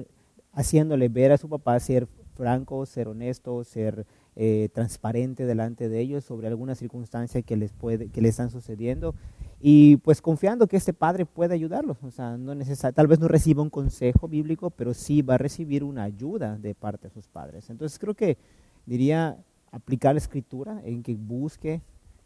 [0.51, 2.07] haciéndole ver a su papá ser
[2.41, 8.09] franco, ser honesto, ser eh, transparente delante de ellos sobre alguna circunstancia que les puede,
[8.09, 9.13] que les están sucediendo
[9.59, 12.55] y pues confiando que este padre puede ayudarlos, o sea, no
[12.95, 16.73] tal vez no reciba un consejo bíblico, pero sí va a recibir una ayuda de
[16.73, 17.69] parte de sus padres.
[17.69, 18.39] Entonces creo que
[18.87, 19.37] diría
[19.71, 21.83] aplicar la escritura en que busque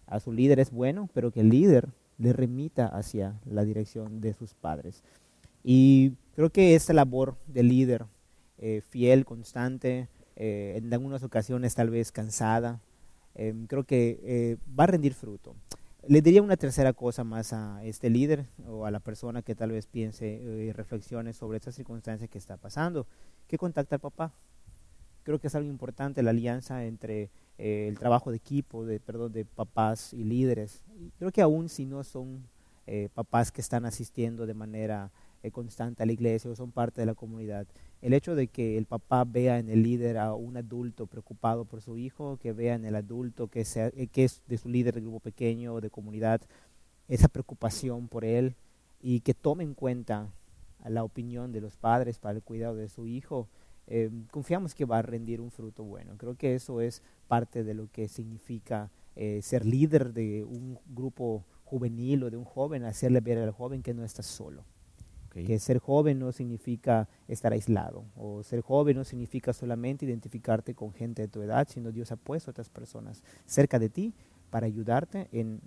[0.07, 4.33] a su líder es bueno, pero que el líder le remita hacia la dirección de
[4.33, 5.03] sus padres.
[5.61, 8.05] Y creo que esta labor de líder
[8.57, 12.81] eh, fiel, constante, eh, en algunas ocasiones tal vez cansada,
[13.35, 15.55] eh, creo que eh, va a rendir fruto.
[16.07, 19.71] Le diría una tercera cosa más a este líder o a la persona que tal
[19.71, 23.07] vez piense y reflexione sobre esta circunstancia que está pasando,
[23.47, 24.31] que contacta al papá.
[25.23, 29.45] Creo que es algo importante la alianza entre el trabajo de equipo, de, perdón, de
[29.45, 30.83] papás y líderes.
[31.17, 32.45] Creo que aún si no son
[33.15, 35.09] papás que están asistiendo de manera
[35.51, 37.65] constante a la iglesia o son parte de la comunidad,
[38.05, 41.81] el hecho de que el papá vea en el líder a un adulto preocupado por
[41.81, 44.93] su hijo, que vea en el adulto que, sea, eh, que es de su líder
[44.93, 46.39] de grupo pequeño o de comunidad,
[47.07, 48.53] esa preocupación por él
[49.01, 50.29] y que tome en cuenta
[50.87, 53.47] la opinión de los padres para el cuidado de su hijo,
[53.87, 56.15] eh, confiamos que va a rendir un fruto bueno.
[56.15, 61.43] Creo que eso es parte de lo que significa eh, ser líder de un grupo
[61.63, 64.63] juvenil o de un joven, hacerle ver al joven que no está solo.
[65.43, 70.93] Que ser joven no significa estar aislado, o ser joven no significa solamente identificarte con
[70.93, 74.13] gente de tu edad, sino Dios ha puesto a otras personas cerca de ti
[74.49, 75.59] para ayudarte en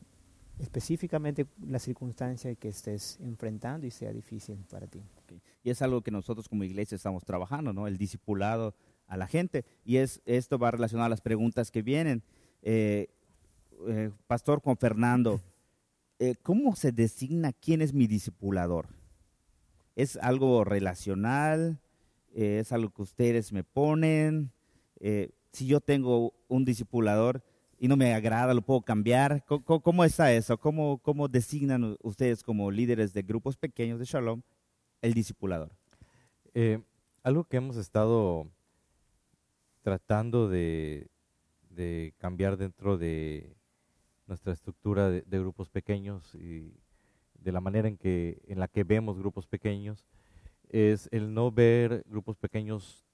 [0.58, 5.02] específicamente la circunstancia que estés enfrentando y sea difícil para ti.
[5.62, 7.86] Y es algo que nosotros como iglesia estamos trabajando, ¿no?
[7.86, 8.74] El discipulado
[9.06, 9.64] a la gente.
[9.84, 12.22] Y es, esto va relacionado a las preguntas que vienen.
[12.62, 13.08] Eh,
[13.86, 15.40] eh, Pastor Juan Fernando,
[16.18, 18.97] eh, ¿cómo se designa quién es mi discipulador?
[19.98, 21.80] ¿Es algo relacional?
[22.32, 24.52] ¿Es algo que ustedes me ponen?
[25.52, 27.42] si yo tengo un discipulador
[27.80, 29.44] y no me agrada, ¿lo puedo cambiar?
[29.44, 30.56] ¿Cómo, cómo está eso?
[30.56, 34.42] ¿Cómo, ¿Cómo designan ustedes como líderes de grupos pequeños de Shalom
[35.02, 35.72] el discipulador?
[37.24, 38.48] algo que hemos estado
[39.82, 41.10] tratando de,
[42.18, 43.56] cambiar dentro de
[44.28, 46.72] nuestra estructura de, grupos pequeños y
[47.38, 50.06] de la manera en, que, en la que vemos grupos pequeños
[50.68, 53.04] es el no ver grupos pequeños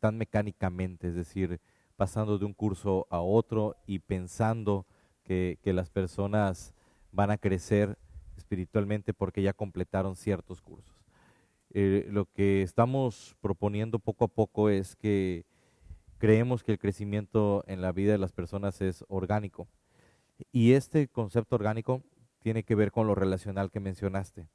[0.00, 1.60] tan mecánicamente, es decir,
[1.96, 4.86] pasando de un curso a otro y pensando
[5.24, 6.72] que, las personas
[7.10, 7.98] van a crecer
[8.36, 10.94] espiritualmente porque ya completaron ciertos cursos.
[11.70, 15.44] Eh, lo que estamos proponiendo poco a poco es que
[16.18, 19.66] creemos que el crecimiento en la vida de las personas es orgánico.
[20.52, 22.02] Y este concepto orgánico
[22.46, 24.46] tiene que ver con lo relacional que mencionaste.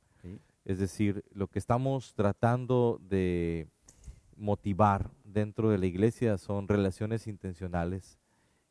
[0.63, 3.67] Es decir, lo que estamos tratando de
[4.37, 8.17] motivar dentro de la iglesia son relaciones intencionales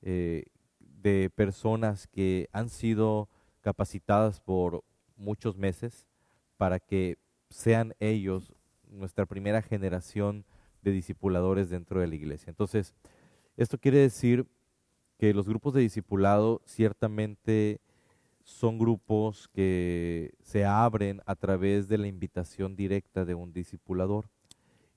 [0.00, 0.44] eh,
[0.78, 3.28] de personas que han sido
[3.61, 4.85] capacitadas por
[5.18, 6.06] muchos meses
[6.56, 7.18] para que
[7.50, 8.54] sean ellos
[8.88, 10.46] nuestra primera generación
[10.80, 12.48] de discipuladores dentro de la iglesia.
[12.48, 12.94] Entonces,
[13.59, 14.46] esto quiere decir
[15.18, 17.83] que los grupos de discipulado ciertamente
[18.50, 24.28] son grupos que se abren a través de la invitación directa de un discipulador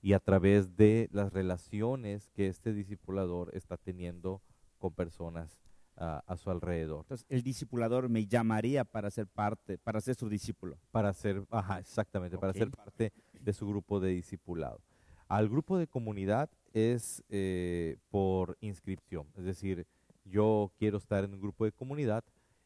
[0.02, 4.42] y a través de las relaciones que este discipulador está teniendo
[4.78, 5.60] con personas
[5.96, 7.02] a, su alrededor.
[7.02, 10.76] Entonces, el discipulador me llamaría para ser parte, para ser su discípulo.
[10.90, 14.80] Para ser, ajá, exactamente, para ser parte de su grupo de discipulado.
[15.28, 19.86] Al grupo de comunidad es eh, por inscripción, es decir,
[20.24, 22.24] yo quiero estar en un grupo de comunidad,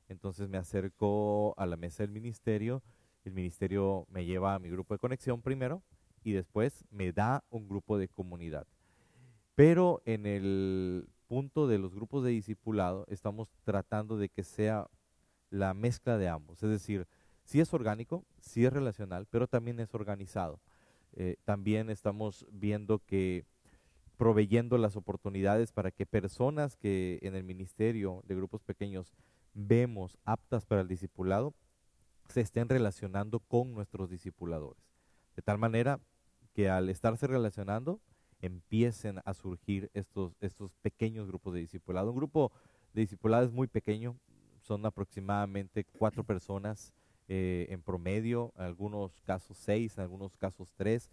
[0.09, 2.83] entonces me acerco a la mesa del ministerio,
[3.25, 5.83] el ministerio me lleva a mi grupo de conexión primero
[6.25, 8.67] y después me da un grupo de comunidad.
[9.55, 14.89] Pero en el punto de los grupos de discipulado estamos tratando de que sea
[15.51, 17.07] la mezcla de ambos, es decir,
[17.45, 20.61] si es orgánico, si es relacional, pero también es organizado.
[21.15, 23.47] Eh, también estamos viendo que
[24.19, 29.15] proveyendo las oportunidades para que personas que en el ministerio de grupos pequeños
[29.55, 31.55] vemos aptas para el discipulado,
[32.29, 34.83] se estén relacionando con nuestros discipuladores.
[35.37, 36.01] De tal manera
[36.53, 38.01] que al estarse relacionando,
[38.41, 42.11] empiecen a surgir estos, estos pequeños grupos de discipulado.
[42.11, 42.53] Un grupo
[42.93, 44.17] de discipulado es muy pequeño,
[44.61, 46.93] son aproximadamente cuatro personas
[47.29, 51.11] eh, en promedio, en algunos casos seis, en algunos casos tres.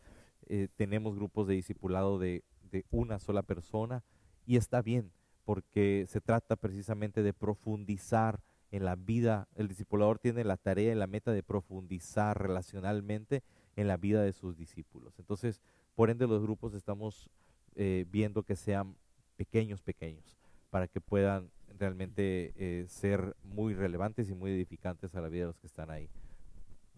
[0.47, 4.03] Eh, tenemos grupos de discipulado de, de una sola persona
[4.45, 5.11] y está bien
[5.45, 9.47] porque se trata precisamente de profundizar en la vida.
[9.55, 13.43] El discipulador tiene la tarea y la meta de profundizar relacionalmente
[13.75, 15.17] en la vida de sus discípulos.
[15.19, 15.61] Entonces,
[15.95, 17.29] por ende, los grupos estamos
[17.75, 18.95] eh, viendo que sean
[19.37, 20.37] pequeños, pequeños,
[20.69, 25.47] para que puedan realmente eh, ser muy relevantes y muy edificantes a la vida de
[25.47, 26.09] los que están ahí.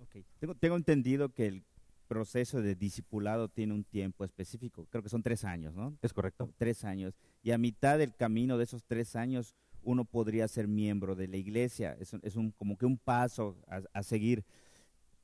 [0.08, 0.24] Okay.
[0.40, 1.64] Tengo, tengo entendido que el
[2.08, 5.98] proceso de discipulado tiene un tiempo específico, creo que son tres años, ¿no?
[6.02, 6.50] Es correcto.
[6.58, 7.14] Tres años.
[7.44, 11.38] Y a mitad del camino de esos tres años, uno podría ser miembro de la
[11.38, 11.96] iglesia.
[12.00, 14.44] Es, es un, como que un paso a, a seguir.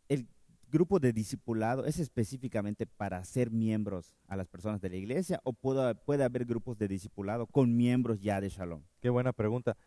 [0.08, 0.28] El
[0.74, 5.54] grupo de discipulado es específicamente para ser miembros a las personas de la iglesia o
[5.54, 8.82] puede, puede haber grupos de discipulado con miembros ya de Shalom?
[9.00, 9.78] Qué buena pregunta.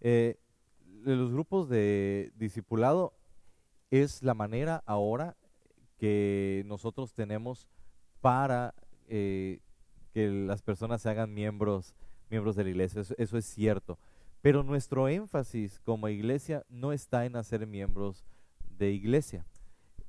[0.00, 0.36] Eh,
[1.04, 3.14] los grupos de discipulado
[3.90, 5.36] es la manera ahora
[5.98, 7.68] que nosotros tenemos
[8.20, 8.74] para
[9.08, 9.60] eh,
[10.12, 11.94] que las personas se hagan miembros,
[12.30, 13.02] miembros de la iglesia.
[13.02, 13.98] eso es cierto.
[14.40, 18.24] Pero nuestro énfasis como iglesia no está en hacer miembros
[18.78, 19.44] de iglesia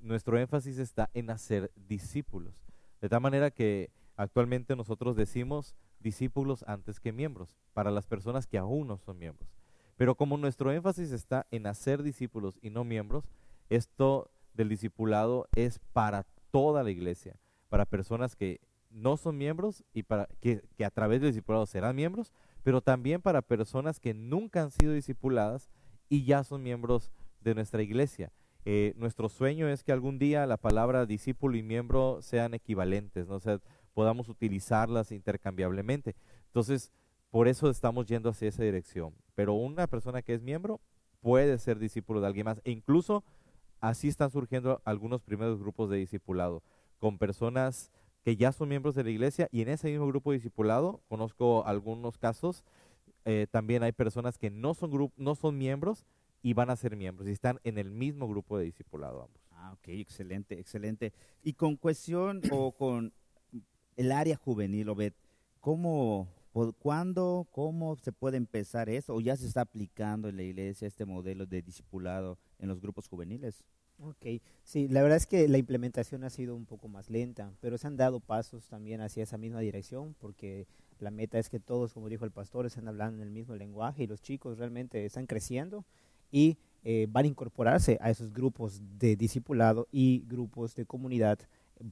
[0.06, 2.54] nuestro énfasis está en hacer discípulos.
[3.02, 8.58] De tal manera que actualmente nosotros decimos discípulos antes que miembros, para las personas que
[8.58, 9.50] aún no son miembros.
[9.98, 13.26] Pero como nuestro énfasis está en hacer discípulos y no miembros,
[13.70, 17.38] esto del discipulado es para toda la iglesia,
[17.70, 22.32] para personas que no son miembros y para que, a través del discipulado serán miembros,
[22.64, 25.70] pero también para personas que nunca han sido discipuladas
[26.08, 28.32] y ya son miembros de nuestra iglesia.
[28.64, 33.40] Eh, nuestro sueño es que algún día la palabra discípulo y miembro sean equivalentes, ¿no?
[33.40, 33.60] sea,
[33.94, 36.16] podamos utilizarlas intercambiablemente.
[36.48, 36.92] Entonces,
[37.30, 39.14] por eso estamos yendo hacia esa dirección.
[39.36, 40.80] Pero una persona que es miembro
[41.22, 42.62] puede ser discípulo de alguien más.
[42.64, 43.24] E incluso
[43.90, 46.64] así están surgiendo algunos primeros grupos de discipulado,
[47.00, 47.92] con personas
[48.24, 52.18] que ya son miembros de la iglesia y en ese mismo grupo discipulado, conozco algunos
[52.18, 52.64] casos,
[53.26, 56.08] eh, también hay personas que no son, no son miembros
[56.42, 59.42] y van a ser miembros y están en el mismo grupo de discipulado ambos.
[59.52, 61.14] Ah, ok, excelente, excelente.
[61.44, 63.14] Y con cuestión o con
[63.96, 65.14] el área juvenil, Obed,
[65.60, 66.28] ¿cómo,
[66.80, 69.14] cuándo, cómo se puede empezar eso?
[69.14, 73.08] ¿O ya se está aplicando en la iglesia este modelo de discipulado en los grupos
[73.08, 73.64] juveniles?
[73.98, 77.78] Ok, sí, la verdad es que la implementación ha sido un poco más lenta, pero
[77.78, 80.68] se han dado pasos también hacia esa misma dirección, porque
[81.00, 84.04] la meta es que todos, como dijo el pastor, estén hablando en el mismo lenguaje
[84.04, 85.86] y los chicos realmente están creciendo
[86.30, 91.40] y eh, van a incorporarse a esos grupos de discipulado y grupos de comunidad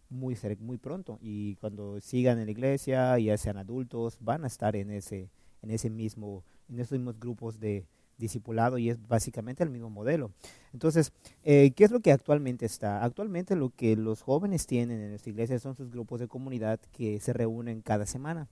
[0.10, 1.20] muy, muy pronto.
[1.22, 5.30] Y cuando sigan en la iglesia, ya sean adultos, van a estar en ese,
[5.62, 7.86] en ese mismo, en esos mismos grupos de,
[8.18, 10.32] discipulado y es básicamente el mismo modelo.
[10.72, 11.12] Entonces,
[11.44, 13.04] eh, ¿qué es lo que actualmente está?
[13.04, 17.20] Actualmente lo que los jóvenes tienen en nuestra iglesia son sus grupos de comunidad que
[17.20, 18.48] se reúnen cada semana.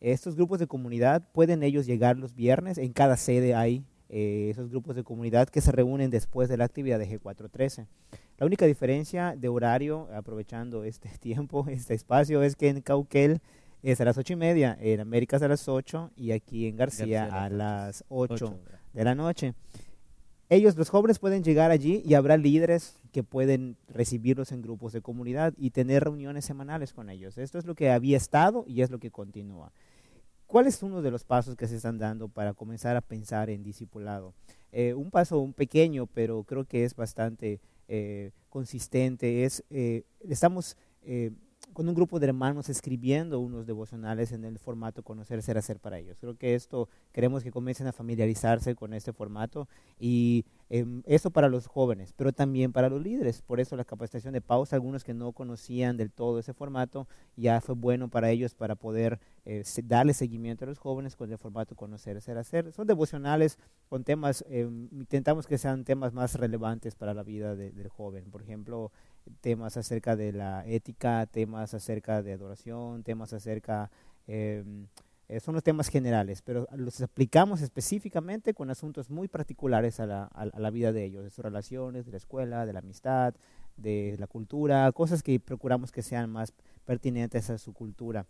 [0.00, 4.68] Estos grupos de comunidad pueden ellos llegar los viernes, en cada sede hay eh, esos
[4.68, 7.86] grupos de comunidad que se reúnen después de la actividad de G413.
[8.38, 13.40] La única diferencia de horario, aprovechando este tiempo, este espacio, es que en Cauquel
[13.82, 16.76] es a las ocho y media, en América es a las 8 y aquí en
[16.76, 18.58] García, a las 8
[18.92, 19.54] de la noche.
[20.48, 25.00] Ellos, los jóvenes, pueden llegar allí y habrá líderes que pueden recibirlos en grupos de
[25.00, 27.38] comunidad y tener reuniones semanales con ellos.
[27.38, 29.72] Esto es lo que había estado y es lo que continúa.
[30.50, 33.62] ¿Cuál es uno de los pasos que se están dando para comenzar a pensar en
[33.62, 34.34] discipulado?
[34.72, 39.44] Eh, un paso un pequeño, pero creo que es bastante eh, consistente.
[39.44, 40.76] Es, eh, estamos
[41.72, 45.98] con un grupo de hermanos escribiendo unos devocionales en el formato Conocer, Ser, Hacer para
[45.98, 46.18] ellos.
[46.20, 51.48] Creo que esto queremos que comiencen a familiarizarse con este formato y em, eso para
[51.48, 53.42] los jóvenes, pero también para los líderes.
[53.42, 57.06] Por eso la capacitación de pausa, algunos que no conocían del todo ese formato,
[57.36, 61.38] ya fue bueno para ellos para poder eh, darle seguimiento a los jóvenes con el
[61.38, 62.72] formato Conocer, Ser, Hacer.
[62.72, 67.88] Son devocionales con temas, em, intentamos que sean temas más relevantes para la vida del
[67.88, 68.30] joven.
[68.30, 68.92] Por ejemplo,
[69.40, 73.90] temas acerca de la ética, temas acerca de adoración, temas acerca...
[74.26, 74.86] Em,
[75.28, 80.24] eh, son los temas generales, pero los aplicamos específicamente con asuntos muy particulares a la,
[80.24, 83.34] a la, vida de ellos, de sus relaciones, de la escuela, de la amistad,
[83.76, 86.52] de la cultura, cosas que procuramos que sean más
[86.84, 88.26] pertinentes a su cultura.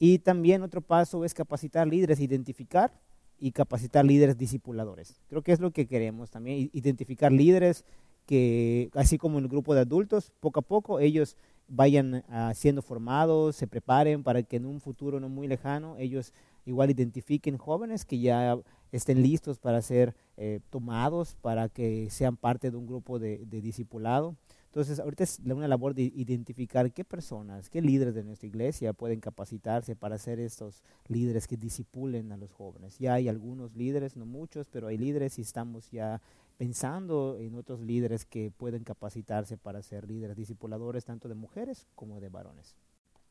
[0.00, 2.92] Y también otro paso es capacitar líderes, identificar
[3.38, 5.20] y capacitar líderes discipuladores.
[5.28, 7.84] Creo que es lo que queremos también, identificar líderes
[8.30, 13.56] que así como el grupo de adultos, poco a poco ellos vayan uh, siendo formados,
[13.56, 16.32] se preparen para que en un futuro no muy lejano ellos
[16.64, 18.56] igual identifiquen jóvenes que ya
[18.92, 23.60] estén listos para ser eh, tomados, para que sean parte de un grupo de, de
[23.60, 24.36] discipulado.
[24.66, 29.18] Entonces, ahorita es una labor de identificar qué personas, qué líderes de nuestra iglesia pueden
[29.18, 32.96] capacitarse para ser estos líderes que disipulen a los jóvenes.
[33.00, 36.20] Ya hay algunos líderes, no muchos, pero hay líderes y estamos ya
[36.60, 42.20] pensando en otros líderes que pueden capacitarse para ser líderes discipuladores tanto de mujeres como
[42.20, 42.76] de varones.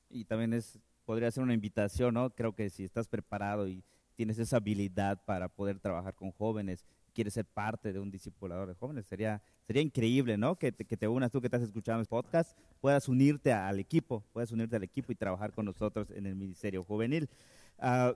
[0.10, 2.32] Y también es podría ser una invitación, ¿no?
[2.32, 3.84] Creo que si estás preparado y
[4.16, 8.74] tienes esa habilidad para poder trabajar con jóvenes quieres ser parte de un discipulador de
[8.74, 9.06] jóvenes.
[9.06, 10.58] Sería, sería increíble, ¿no?
[10.58, 14.24] Que te, que te unas tú que estás escuchando este podcast, puedas unirte al equipo,
[14.34, 17.30] puedas unirte al equipo y trabajar con nosotros en el Ministerio Juvenil.
[17.78, 18.16] Uh,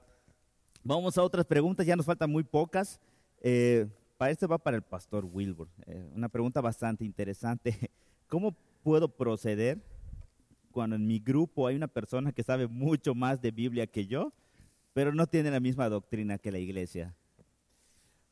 [0.84, 2.99] vamos a otras preguntas, ya nos faltan muy pocas.
[3.41, 3.88] Eh,
[4.24, 5.68] para este va para el pastor Wilbur.
[5.86, 7.78] Eh, una pregunta bastante interesante.
[8.30, 9.84] ¿Cómo puedo proceder
[10.72, 14.32] cuando en mi grupo hay una persona que sabe mucho más de Biblia que yo,
[14.94, 17.14] pero no tiene la misma doctrina que la iglesia?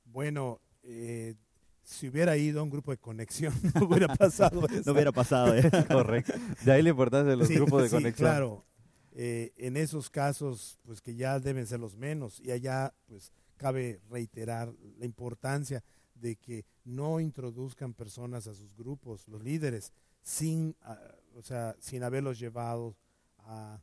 [0.06, 1.36] Bueno, eh,
[1.84, 4.84] si hubiera ido a un grupo de conexión, no hubiera pasado eso.
[4.86, 5.70] No hubiera pasado, ¿eh?
[5.90, 6.32] correcto.
[6.64, 8.30] De ahí la importancia de los grupos de sí, conexión.
[8.30, 8.66] Claro,
[9.12, 14.02] eh, en esos casos, pues que ya deben ser los menos, y allá, pues cabe
[14.10, 15.84] reiterar la importancia
[16.16, 19.94] de que no introduzcan personas a sus grupos, los líderes,
[20.24, 22.98] sin, uh, o sea, sin haberlos llevado
[23.38, 23.80] a,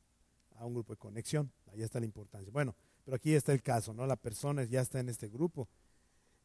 [0.60, 1.52] un grupo de conexión.
[1.72, 2.50] Ahí está la importancia.
[2.52, 4.04] Bueno, pero aquí está el caso, ¿no?
[4.04, 5.68] La persona ya está en este grupo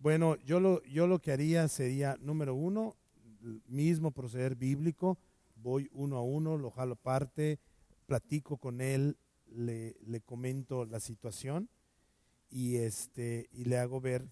[0.03, 2.97] bueno, yo lo, yo lo que haría sería, número uno,
[3.67, 5.17] mismo proceder bíblico,
[5.55, 7.57] voy uno a uno, lo jalo aparte,
[8.05, 9.17] platico con él,
[9.47, 11.69] le comento la situación
[12.53, 14.29] y, este, y le hago ver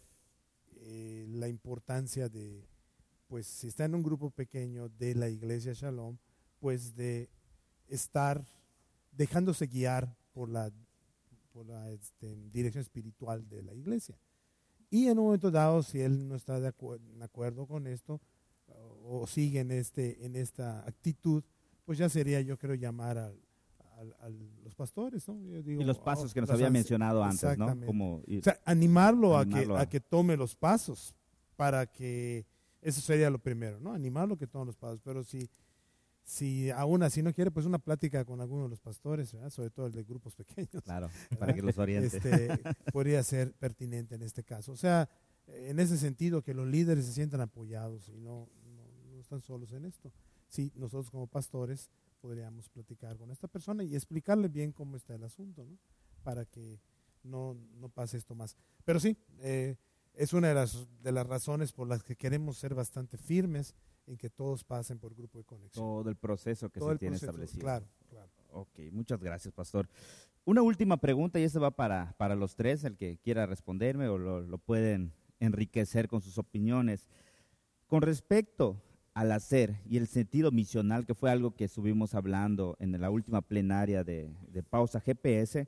[0.75, 2.63] eh, la importancia de,
[3.27, 6.17] pues si está en un grupo pequeño de la iglesia Shalom,
[6.59, 7.29] pues de
[7.87, 8.45] estar
[9.11, 10.71] dejándose guiar por la,
[11.51, 14.15] por la este, dirección espiritual de la iglesia.
[14.91, 18.21] Y en un momento dado, si él no está de, acuerdo con esto
[19.03, 21.43] o, sigue en, este, en esta actitud,
[21.85, 23.39] pues ya sería, yo creo, llamar al,
[24.01, 24.29] a
[24.63, 25.39] los pastores, ¿no?
[25.39, 27.79] y los pasos que nos había mencionado antes, ¿no?
[27.85, 29.87] Como, o sea, animarlo, a, que, a...
[29.87, 31.15] que tome los pasos
[31.55, 32.45] para que,
[32.81, 33.93] eso sería lo primero, ¿no?
[33.93, 35.49] Animarlo que tome los pasos, pero si,
[36.23, 39.87] si aún así no quiere, pues una plática con alguno de los pastores, sobre todo
[39.87, 40.83] el de grupos pequeños.
[40.83, 42.17] Claro, para que los oriente.
[42.17, 42.49] Este,
[42.91, 44.71] podría ser pertinente en este caso.
[44.71, 45.09] O sea,
[45.47, 49.71] en ese sentido, que los líderes se sientan apoyados y no, no, no están solos
[49.73, 50.11] en esto.
[50.47, 51.89] Sí, nosotros como pastores
[52.21, 55.77] podríamos platicar con esta persona y explicarle bien cómo está el asunto, ¿no?
[56.23, 56.79] Para que
[57.23, 58.55] no, no pase esto más.
[58.85, 59.75] Pero sí, eh,
[60.13, 63.75] es una de las, de las razones por las que queremos ser bastante firmes
[64.07, 65.83] en que todos pasen por grupo de conexión.
[65.83, 67.61] Todo el proceso que se tiene establecido.
[67.61, 68.29] Claro, claro.
[68.51, 69.89] Ok, muchas gracias, pastor.
[70.43, 74.17] Una última pregunta y esta va para, para los tres, el que quiera responderme o
[74.17, 77.07] lo, lo pueden enriquecer con sus opiniones.
[77.87, 78.81] Con respecto
[79.13, 83.41] al hacer y el sentido misional, que fue algo que estuvimos hablando en la última
[83.41, 84.33] plenaria de,
[84.69, 85.67] Pausa GPS,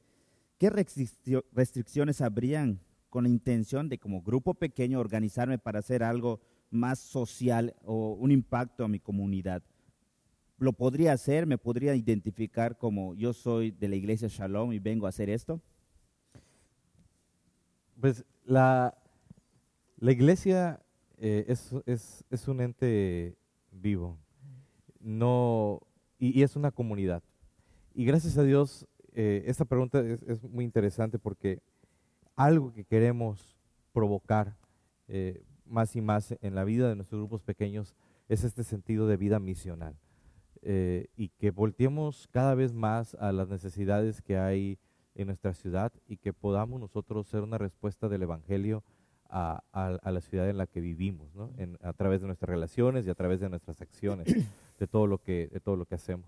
[0.57, 2.79] ¿qué restricciones habrían
[3.09, 6.39] con la intención de como grupo pequeño organizarme para hacer algo
[6.69, 9.61] más social o un impacto a mi comunidad?
[10.57, 11.45] ¿Lo podría hacer?
[11.45, 15.61] ¿Me podría identificar como yo soy de la iglesia Shalom y vengo a hacer esto?
[17.99, 18.97] Pues la,
[19.97, 20.82] la iglesia
[21.25, 23.37] eh, es, es, un ente
[23.71, 24.19] vivo.
[24.99, 25.79] No,
[26.19, 27.23] y, es una comunidad.
[27.93, 31.61] Y gracias a Dios, eh, esta pregunta es, muy interesante porque
[32.35, 33.55] algo que queremos
[33.93, 34.57] provocar
[35.07, 37.95] eh, más y más en la vida de nuestros grupos pequeños
[38.27, 39.95] es este sentido de vida misional.
[41.15, 44.77] y que volteemos cada vez más a las necesidades que hay
[45.15, 48.83] en nuestra ciudad y que podamos nosotros ser una respuesta del Evangelio
[49.33, 51.27] a, la ciudad en la que vivimos,
[51.81, 54.27] a través de nuestras relaciones y a través de nuestras acciones,
[54.79, 56.27] de todo lo que, de todo lo que hacemos.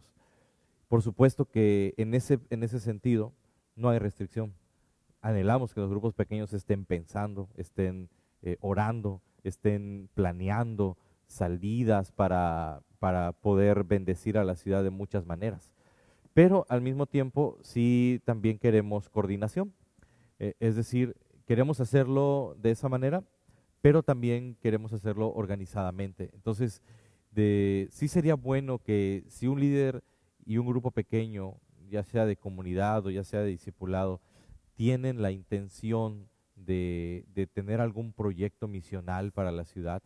[0.87, 3.31] Por supuesto que en ese, en ese sentido
[3.75, 4.53] no hay restricción.
[5.21, 8.09] Anhelamos que los grupos pequeños estén pensando, estén
[8.41, 10.97] eh, orando, estén planeando
[11.27, 15.71] salidas para, para poder bendecir a la ciudad de muchas maneras.
[16.33, 19.73] Pero al mismo tiempo sí también queremos coordinación.
[20.39, 21.15] Eh, es decir,
[21.45, 23.23] queremos hacerlo de esa manera,
[23.81, 26.31] pero también queremos hacerlo organizadamente.
[26.33, 26.81] Entonces,
[27.31, 30.03] de, sí sería bueno que si un líder
[30.45, 31.55] y un grupo pequeño,
[31.89, 34.21] ya sea de comunidad o ya sea de discipulado,
[34.75, 40.01] tienen la intención de, tener algún proyecto misional para la ciudad,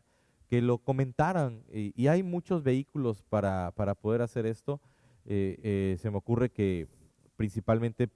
[0.50, 1.64] que lo comentaran.
[1.72, 3.72] Y, hay muchos vehículos para,
[4.02, 4.82] poder hacer esto.
[5.26, 6.88] Eh, eh, se me ocurre que
[7.36, 8.10] principalmente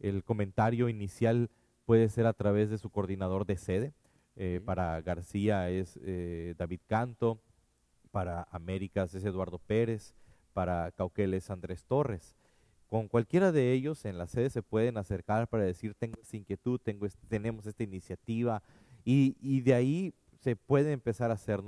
[0.00, 1.50] el comentario inicial
[1.84, 3.92] puede ser a través de su coordinador de sede.
[4.36, 7.38] Eh, para García es eh, David Canto,
[8.10, 10.14] para Américas es Eduardo Pérez,
[10.52, 12.34] para Cauquel es Andrés Torres.
[12.88, 16.80] Con cualquiera de ellos en la sede se pueden acercar para decir, tengo esta inquietud,
[16.82, 18.62] tengo tenemos esta iniciativa,
[19.04, 21.60] y, de ahí se puede empezar a hacer.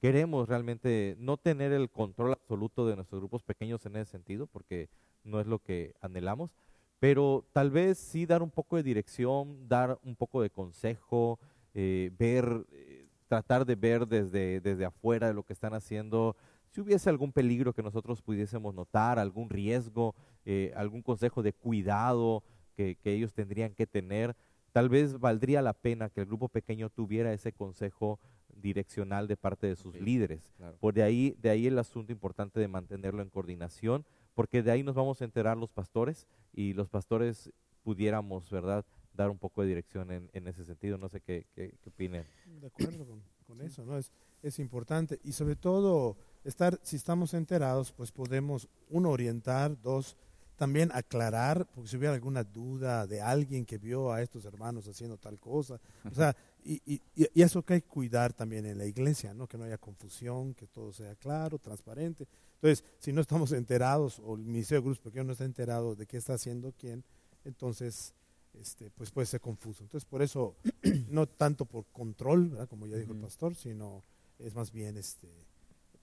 [0.00, 4.88] Queremos realmente no tener el control absoluto de nuestros grupos pequeños en ese sentido, porque
[5.24, 6.54] no es lo que anhelamos,
[6.98, 11.38] pero tal vez sí dar un poco de dirección, dar un poco de consejo,
[11.74, 16.36] eh, ver, eh, tratar de ver desde, desde afuera de lo que están haciendo,
[16.70, 22.42] si hubiese algún peligro que nosotros pudiésemos notar, algún riesgo, eh, algún consejo de cuidado
[22.74, 24.36] que, ellos tendrían que tener,
[24.72, 28.20] tal vez valdría la pena que el grupo pequeño tuviera ese consejo
[28.54, 30.52] direccional de parte de sus líderes.
[30.78, 34.04] Por de ahí, de ahí el asunto importante de mantenerlo en coordinación
[34.38, 37.50] porque de ahí nos vamos a enterar los pastores y los pastores
[37.82, 40.96] pudiéramos, ¿verdad?, dar un poco de dirección en, ese sentido.
[40.96, 42.24] No sé qué, qué, opinen.
[42.60, 43.04] De acuerdo
[43.44, 43.98] con, eso, ¿no?
[43.98, 44.12] Es,
[44.44, 50.16] es importante y sobre todo estar, si estamos enterados, pues podemos, uno, orientar, dos,
[50.54, 55.16] también aclarar, porque si hubiera alguna duda de alguien que vio a estos hermanos haciendo
[55.16, 58.86] tal cosa, o sea, y, y, y, eso que hay que cuidar también en la
[58.86, 59.48] iglesia, ¿no?
[59.48, 62.28] Que no haya confusión, que todo sea claro, transparente.
[62.60, 66.06] Entonces, si no estamos enterados o el Ministerio de Grupos Pequeños no está enterado de
[66.06, 67.04] qué está haciendo quién,
[67.44, 68.14] entonces
[68.54, 69.84] este, pues puede ser confuso.
[69.84, 70.56] Entonces, por eso,
[71.08, 74.02] no tanto por control, como ya dijo el pastor, sino
[74.40, 75.28] es más bien este,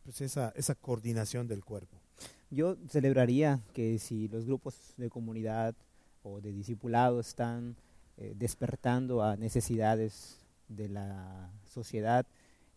[0.04, 1.98] pues esa, esa coordinación del cuerpo.
[2.50, 5.76] Yo celebraría que si los grupos de comunidad
[6.24, 7.76] o de discipulado están
[8.18, 10.38] eh, despertando a necesidades
[10.70, 12.26] de la sociedad,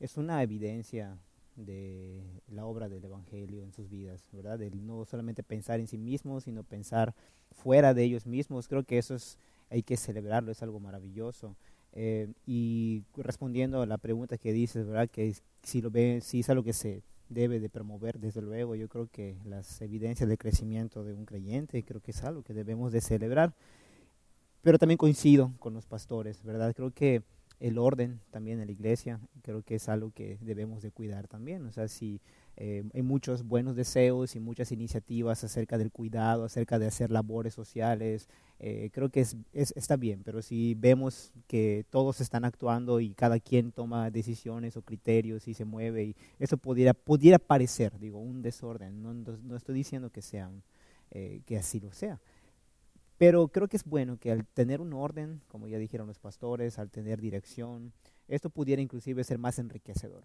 [0.01, 1.17] es una evidencia
[1.59, 4.59] de la obra del Evangelio en sus vidas, ¿verdad?
[4.59, 7.15] De no solamente pensar en sí mismos, sino pensar
[7.51, 8.69] fuera de ellos mismos.
[8.69, 9.39] Creo que eso es,
[9.71, 11.57] hay que celebrarlo, es algo maravilloso.
[11.93, 15.09] Eh, y respondiendo a la pregunta que dices, ¿verdad?
[15.11, 18.75] Que si lo ven, si es algo que se debe de promover, desde luego.
[18.75, 22.55] Yo creo que las evidencias de crecimiento de un creyente, creo que es algo que
[22.55, 23.53] debemos de celebrar.
[24.63, 26.75] Pero también coincido con los pastores, ¿verdad?
[26.75, 27.23] Creo que
[27.61, 31.67] el orden también en la iglesia, creo que es algo que debemos de cuidar también.
[31.67, 32.21] O sea, si
[32.57, 37.55] eh, hay muchos buenos deseos y muchas iniciativas acerca del cuidado, acerca de hacer labores
[37.55, 38.29] sociales,
[38.61, 43.41] eh, creo que es, está bien, pero si vemos que todos están actuando y cada
[43.41, 48.43] quien toma decisiones o criterios y se mueve, y eso pudiera, pudiera parecer, digo, un
[48.43, 49.03] desorden.
[49.03, 50.51] No, no estoy diciendo que, sea,
[51.11, 52.21] eh, que así lo sea
[53.19, 56.79] pero creo que es bueno que al tener un orden, como ya dijeron los pastores,
[56.79, 57.93] al tener dirección,
[58.29, 60.25] esto pudiera inclusive ser más enriquecedor.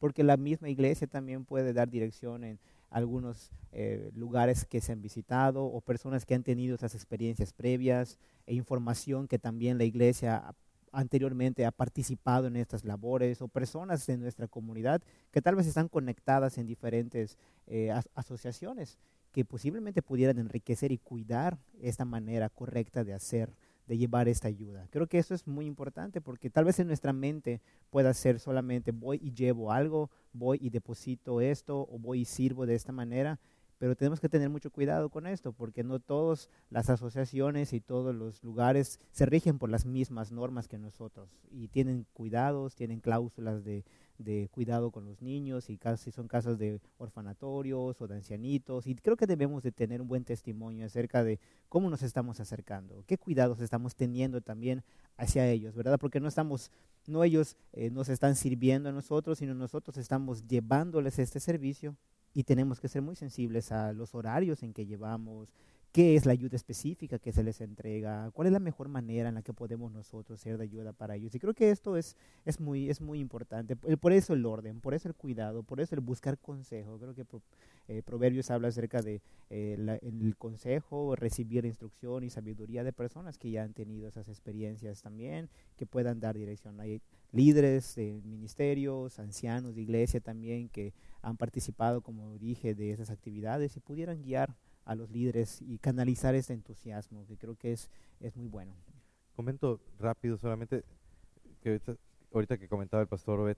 [0.00, 2.58] Porque la misma iglesia también puede dar dirección en
[2.90, 8.18] algunos eh, lugares que se han visitado o personas que han tenido esas experiencias previas
[8.46, 10.54] e información que también la iglesia
[10.90, 15.88] anteriormente ha participado en estas labores o personas de nuestra comunidad que tal vez están
[15.88, 18.98] conectadas en diferentes eh, asociaciones
[19.32, 23.50] que posiblemente pudieran enriquecer y cuidar esta manera correcta de hacer,
[23.86, 24.86] de llevar esta ayuda.
[24.90, 27.60] Creo que eso es muy importante porque tal vez en nuestra mente
[27.90, 32.66] pueda ser solamente voy y llevo algo, voy y deposito esto o voy y sirvo
[32.66, 33.40] de esta manera,
[33.82, 38.14] pero tenemos que tener mucho cuidado con esto porque no todas las asociaciones y todos
[38.14, 43.64] los lugares se rigen por las mismas normas que nosotros y tienen cuidados, tienen cláusulas
[43.64, 43.84] de,
[44.18, 48.94] de cuidado con los niños y casi son casos de orfanatorios o de ancianitos y
[48.94, 53.18] creo que debemos de tener un buen testimonio acerca de cómo nos estamos acercando, qué
[53.18, 54.84] cuidados estamos teniendo también
[55.16, 55.98] hacia ellos, ¿verdad?
[55.98, 56.70] Porque no estamos,
[57.08, 61.96] no ellos eh, nos están sirviendo a nosotros, sino nosotros estamos llevándoles este servicio
[62.34, 65.54] y tenemos que ser muy sensibles a los horarios en que llevamos,
[65.92, 69.34] qué es la ayuda específica que se les entrega, cuál es la mejor manera en
[69.34, 71.34] la que podemos nosotros ser de ayuda para ellos.
[71.34, 72.16] Y creo que esto es,
[72.46, 73.76] es, muy, es muy importante.
[73.76, 76.98] Por eso el orden, por eso el cuidado, por eso el buscar consejo.
[76.98, 77.26] Creo que
[77.88, 79.20] eh, Proverbios habla acerca de
[79.50, 85.02] eh, el consejo, recibir instrucción y sabiduría de personas que ya han tenido esas experiencias
[85.02, 86.80] también, que puedan dar dirección.
[86.80, 87.02] Hay
[87.32, 93.76] líderes de ministerios, ancianos de iglesia también que han participado, como dije, de esas actividades
[93.76, 98.36] y pudieran guiar a los líderes y canalizar ese entusiasmo, que creo que es, es
[98.36, 98.74] muy bueno.
[99.34, 100.84] Comento rápido solamente,
[101.62, 101.80] que
[102.32, 103.56] ahorita, que comentaba el pastor Obed,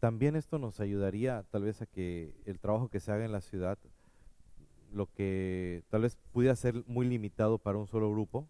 [0.00, 3.40] también esto nos ayudaría tal vez a que el trabajo que se haga en la
[3.40, 3.78] ciudad,
[4.92, 8.48] lo que tal vez pudiera ser muy limitado para un solo grupo,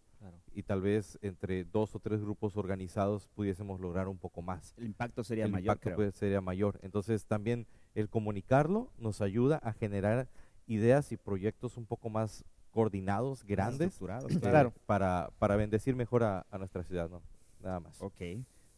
[0.52, 4.74] y tal vez entre dos o tres grupos organizados pudiésemos lograr un poco más.
[4.76, 5.78] El impacto sería mayor.
[5.80, 6.78] El impacto sería mayor.
[6.82, 10.28] Entonces también el comunicarlo nos ayuda a generar
[10.66, 13.98] ideas y proyectos un poco más coordinados, grandes,
[14.40, 14.72] claro.
[14.86, 17.22] para, para bendecir mejor a, nuestra ciudad, ¿no?
[17.60, 18.00] Nada más.
[18.00, 18.20] Ok,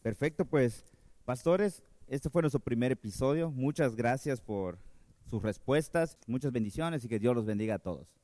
[0.01, 0.85] perfecto, pues,
[1.25, 3.51] pastores, este fue nuestro primer episodio.
[3.51, 4.79] Muchas gracias por
[5.25, 8.20] sus respuestas, muchas bendiciones y que Dios los bendiga a todos.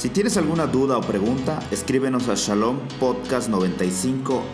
[0.00, 4.44] Si tienes alguna duda o pregunta, escríbenos a shalompodcast95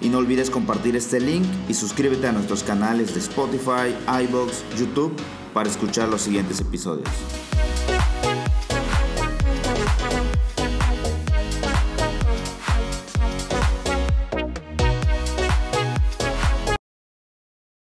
[0.00, 5.14] y no olvides compartir este link y suscríbete a nuestros canales de Spotify, iBox, YouTube
[5.54, 7.08] para escuchar los siguientes episodios.